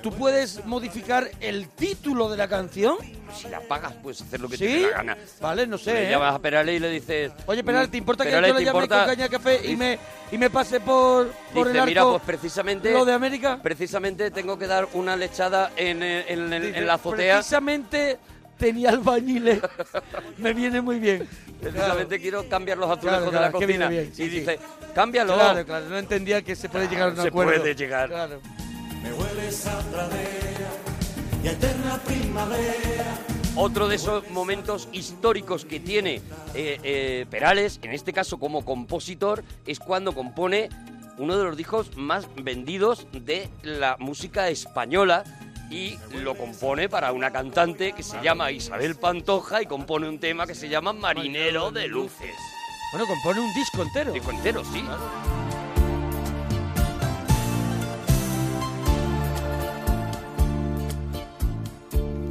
[0.03, 2.97] ¿tú puedes modificar el título de la canción?
[3.35, 4.73] Si la pagas, puedes hacer lo que te ¿Sí?
[4.75, 5.17] dé la gana.
[5.41, 5.93] Vale, no sé.
[5.95, 6.11] Le ¿eh?
[6.11, 7.33] llamas a Perales y le dices...
[7.47, 8.99] Oye, Perales, ¿te importa que yo le ¿te llame importa?
[8.99, 9.99] con caña de café y me,
[10.33, 12.93] y me pase por, por Dice, el arco mira, pues precisamente...
[12.93, 13.59] lo de América?
[13.63, 17.37] Precisamente tengo que dar una lechada en, eh, en- en- Dice, en la azotea.
[17.37, 18.19] Precisamente
[18.59, 19.61] tenía albañiles.
[20.39, 21.27] me viene muy bien.
[21.61, 23.89] Precisamente quiero cambiar los azulejos Claro, de la claro, cocina.
[23.89, 24.41] bien, sí, y sí.
[24.41, 24.59] dice,
[24.95, 25.35] cámbialo.
[25.35, 27.53] Claro, claro, no entendía que se puede llegar a un Se acuerdo.
[27.61, 28.09] puede llegar.
[28.09, 28.41] Claro.
[29.03, 30.69] Me hueles a pradera
[31.43, 33.19] y a eterna primavera.
[33.57, 36.17] Otro de esos momentos históricos que tiene
[36.55, 40.69] eh, eh, Perales, en este caso como compositor, es cuando compone
[41.17, 45.25] uno de los discos más vendidos de la música española
[45.71, 50.47] y lo compone para una cantante que se llama Isabel Pantoja y compone un tema
[50.47, 52.35] que se llama Marinero de Luces.
[52.93, 54.13] Bueno, compone un disco entero.
[54.13, 54.83] Disco entero, sí.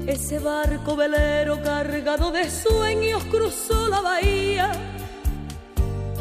[0.08, 4.72] Ese barco velero cargado de sueños cruzó la bahía.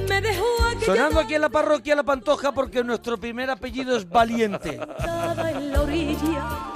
[0.09, 4.09] Me dejó aquella Sonando aquí en la parroquia La Pantoja porque nuestro primer apellido es
[4.09, 4.77] Valiente.
[4.77, 6.76] nada en la orilla.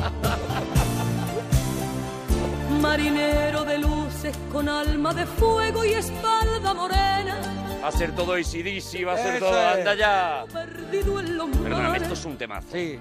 [2.80, 7.36] Marinero de luces con alma de fuego y espalda morena,
[7.82, 9.58] Va a ser todo ACDC, va a ser Eso todo...
[9.58, 9.78] es.
[9.78, 10.44] ¡Anda ya!
[10.52, 12.66] perdido en los Perdóname, mares, esto es un temazo.
[12.72, 12.98] Sí.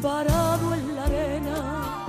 [0.00, 2.06] varado en la arena.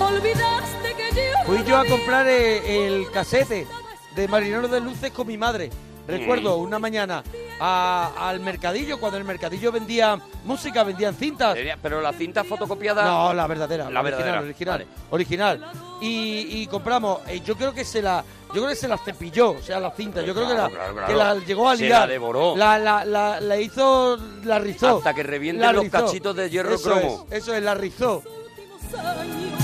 [0.00, 3.66] Olvidaste que yo Fui yo a comprar eh, el casete
[4.14, 5.70] de Marinero de Luces con mi madre.
[6.06, 7.22] Recuerdo una mañana
[7.60, 11.56] a- al mercadillo, cuando el mercadillo vendía música, vendían cintas.
[11.82, 13.04] Pero la cinta fotocopiada...
[13.04, 14.86] No, la verdadera, La la, verdadera, original, vale.
[15.10, 15.64] original.
[16.00, 19.52] Y, y compramos, eh, yo creo que se la, yo creo que se la cepilló,
[19.52, 21.06] o sea, la cinta, yo creo que, la, claro, claro.
[21.06, 22.00] que la llegó a Se liar.
[22.02, 22.54] la devoró.
[22.56, 24.98] La, la, la, la hizo, la rizó.
[24.98, 26.04] Hasta que revienten La los rizó.
[26.04, 27.26] cachitos de hierro eso cromo.
[27.30, 28.22] Es, eso es, la rizó.
[28.26, 29.60] últimos años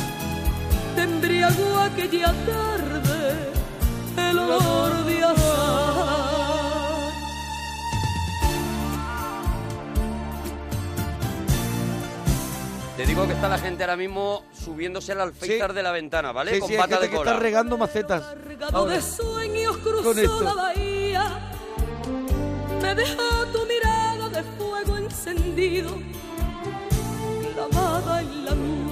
[0.97, 3.51] te embriagó aquella tarde
[4.31, 6.10] el olor de azahar.
[13.01, 15.77] Te digo que está la gente ahora mismo subiéndose al alféizar Sí.
[15.77, 16.53] de la ventana, ¿vale?
[16.53, 17.31] Sí, Con sí, hay pata gente de que cola.
[17.31, 18.23] está regando macetas.
[18.23, 18.93] Cargado Ahora.
[18.95, 20.41] de sueños Con cruzó esto.
[20.43, 21.39] la bahía.
[22.83, 25.97] Me dejó tu mirada de fuego encendido,
[27.55, 28.90] clavada en la mía.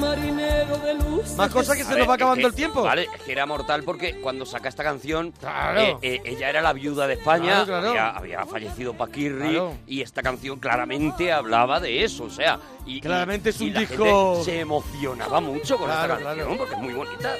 [0.00, 1.32] Marinero de luz.
[1.36, 2.82] Más cosas que se ver, nos va acabando que- el tiempo.
[2.82, 5.80] Vale, es que era mortal porque cuando saca esta canción, Claro.
[5.80, 7.88] eh, eh, ella era la viuda de España, Claro, claro.
[7.88, 9.74] Había, había fallecido Paquirri Claro.
[9.86, 13.70] y esta canción claramente hablaba de eso, o sea, y, Claramente y- es un y
[13.70, 16.58] la disco- gente se emocionaba mucho con Claro, esta canción claro.
[16.58, 17.34] porque es muy bonita.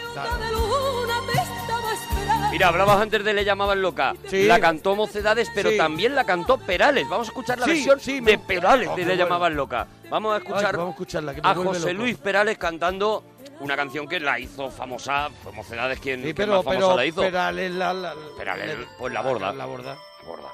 [2.58, 4.14] Mira, hablabas antes de Le llamaban loca.
[4.26, 4.42] Sí.
[4.48, 5.76] La cantó Mocedades, pero Sí.
[5.76, 7.08] también la cantó Perales.
[7.08, 9.22] Vamos a escuchar la Sí, versión sí, me- de Perales Oh, de Le bueno.
[9.22, 9.86] llamaban loca.
[10.10, 12.02] Vamos a escuchar, Ay, vamos a escucharla, que me a José loco.
[12.02, 13.22] Luis Perales cantando
[13.60, 15.28] una canción que la hizo famosa.
[15.44, 17.20] Fue Mocedades quien, Sí, pero, más famosa pero la hizo.
[17.20, 19.52] Perales la, la, Perales, pues la borda.
[19.52, 19.96] La borda.
[20.26, 20.48] Gorda.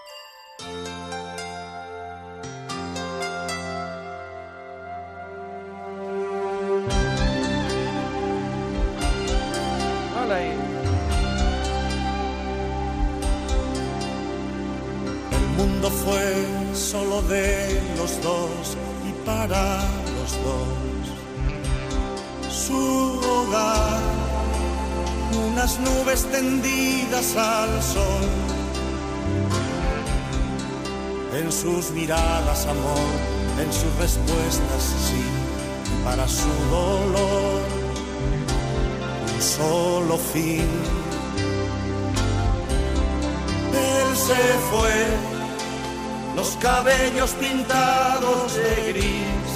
[10.17, 10.64] Hala ahí.
[15.65, 18.77] Mundo fue solo de los dos
[19.09, 19.81] y para
[20.17, 21.05] los dos.
[22.49, 24.01] Su hogar,
[25.49, 28.29] unas nubes tendidas al sol.
[31.39, 33.11] En sus miradas amor,
[33.63, 35.25] en sus respuestas sí,
[36.05, 37.61] para su dolor
[39.35, 40.69] un solo fin.
[43.73, 45.34] Él se fue,
[46.37, 49.51] los cabellos pintados de gris.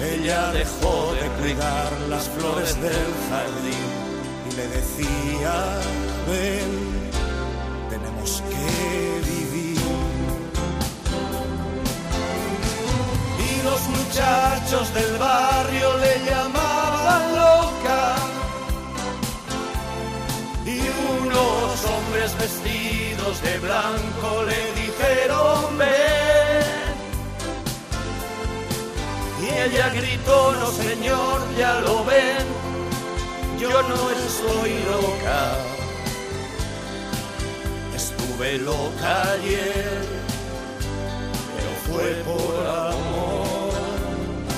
[0.00, 3.86] Ella dejó de cuidar las flores del jardín
[4.50, 5.54] y le decía,
[6.28, 7.10] ven,
[7.90, 9.80] tenemos que vivir.
[13.48, 18.16] Y los muchachos del barrio le llamaban loca
[20.66, 20.80] y
[21.22, 22.83] unos hombres vestidos
[23.42, 26.64] de blanco le dijeron ven.
[29.42, 32.46] Y ella gritó, no señor, ya lo ven,
[33.58, 35.56] yo no estoy loca.
[37.94, 40.06] Estuve loca ayer,
[41.54, 43.33] pero fue por amor.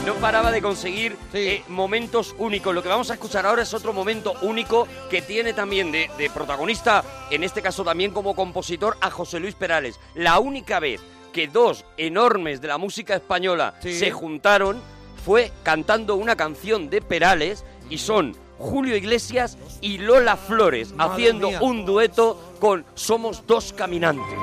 [0.06, 2.72] No paraba de conseguir eh, momentos únicos.
[2.74, 6.30] Lo que vamos a escuchar ahora es otro momento único que tiene también de, de
[6.30, 9.98] protagonista, en este caso también como compositor, a José Luis Perales.
[10.14, 11.00] La única vez
[11.32, 13.98] que dos enormes de la música española Sí.
[13.98, 14.80] se juntaron
[15.24, 21.48] fue cantando una canción de Perales y son Julio Iglesias y Lola Flores Madre haciendo
[21.48, 21.58] mía.
[21.60, 24.38] un dueto con Somos dos caminantes.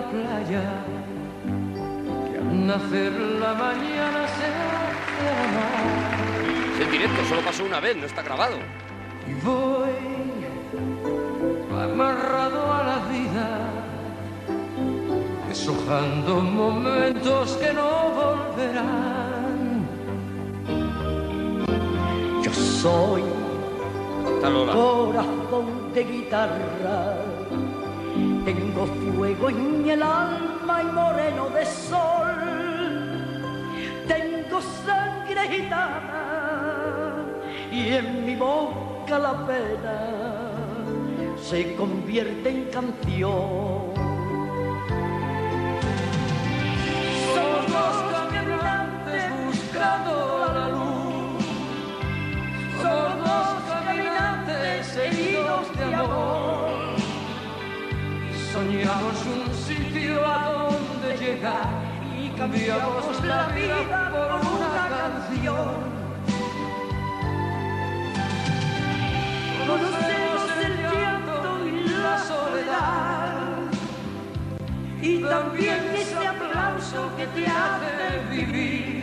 [0.00, 0.62] La playa
[2.26, 6.16] que al nacer la mañana se hace amar.
[6.74, 8.56] Es en directo, solo pasó una vez, no está grabado.
[9.28, 9.90] Y voy
[11.84, 13.48] amarrado a la vida,
[15.48, 17.90] deshojando momentos que no
[18.20, 19.86] volverán.
[22.42, 23.22] Yo soy
[24.72, 27.29] corazón de guitarra.
[28.80, 32.38] Tengo fuego en el alma y moreno de sol.
[34.08, 37.26] Tengo sangre gitana
[37.70, 40.52] y en mi boca la pena
[41.42, 43.92] se convierte en canción.
[47.34, 47.96] Somos dos
[48.32, 50.12] caminantes buscando
[50.54, 51.44] la luz.
[52.80, 56.39] Somos dos caminantes heridos de amor.
[58.52, 61.68] Soñamos un sitio a donde llegar.
[62.20, 65.74] Y cambiamos la vida por una canción.
[69.66, 73.36] Conocemos el llanto y la soledad.
[75.00, 78.99] Y también ese aplauso que te hace vivir.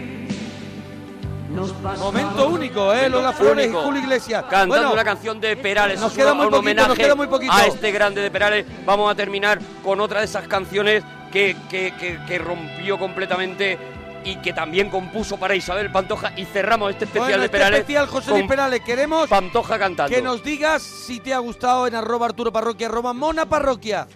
[1.62, 3.10] Momento único, ¿eh?
[3.10, 4.43] Lola Flores y Julio Iglesias.
[4.43, 5.99] Cantando Bueno, una canción de Perales.
[5.99, 7.53] nos queda un- muy un poquito, nos homenaje queda muy poquito.
[7.53, 8.66] a este grande de Perales.
[8.86, 13.78] Vamos a terminar con otra de esas canciones que, que- que- que rompió completamente
[14.24, 16.34] y que también compuso para Isabel Pantoja.
[16.38, 17.80] Y cerramos este especial bueno, de este Perales.
[17.80, 18.82] especial José Luis Perales.
[18.82, 20.14] Queremos Pantoja cantando.
[20.16, 24.08] que nos digas si te ha gustado en arroba Arturo Parroquia, arroba Mona Parroquia.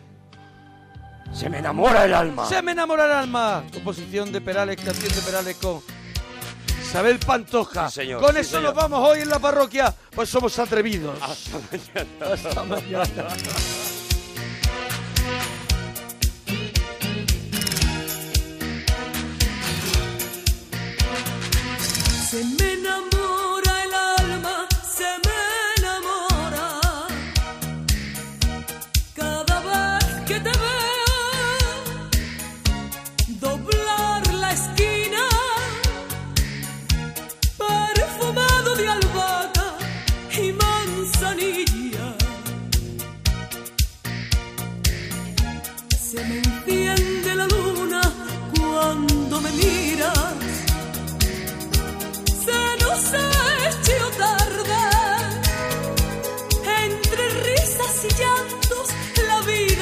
[1.32, 2.46] Se me enamora el alma.
[2.46, 3.64] Se me enamora el alma.
[3.74, 5.80] Composición de Perales, canción de Perales con
[6.92, 7.88] Isabel Pantoja.
[7.90, 8.64] Sí, señor, con sí, eso señor.
[8.64, 9.96] nos vamos hoy en la parroquia.
[10.14, 11.18] Pues somos atrevidos.
[11.22, 13.02] Hasta mañana.
[13.04, 13.56] Hasta mañana.
[22.30, 23.21] Se me enamora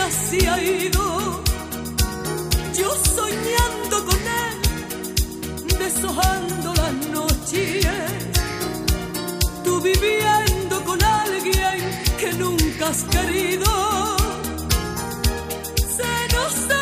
[0.10, 1.43] ella se ha ido.
[2.78, 7.88] Yo soñando con él, deshojando las noches.
[9.64, 11.80] Tú viviendo con alguien
[12.20, 14.18] que nunca has querido.
[15.97, 16.78] Se nos ha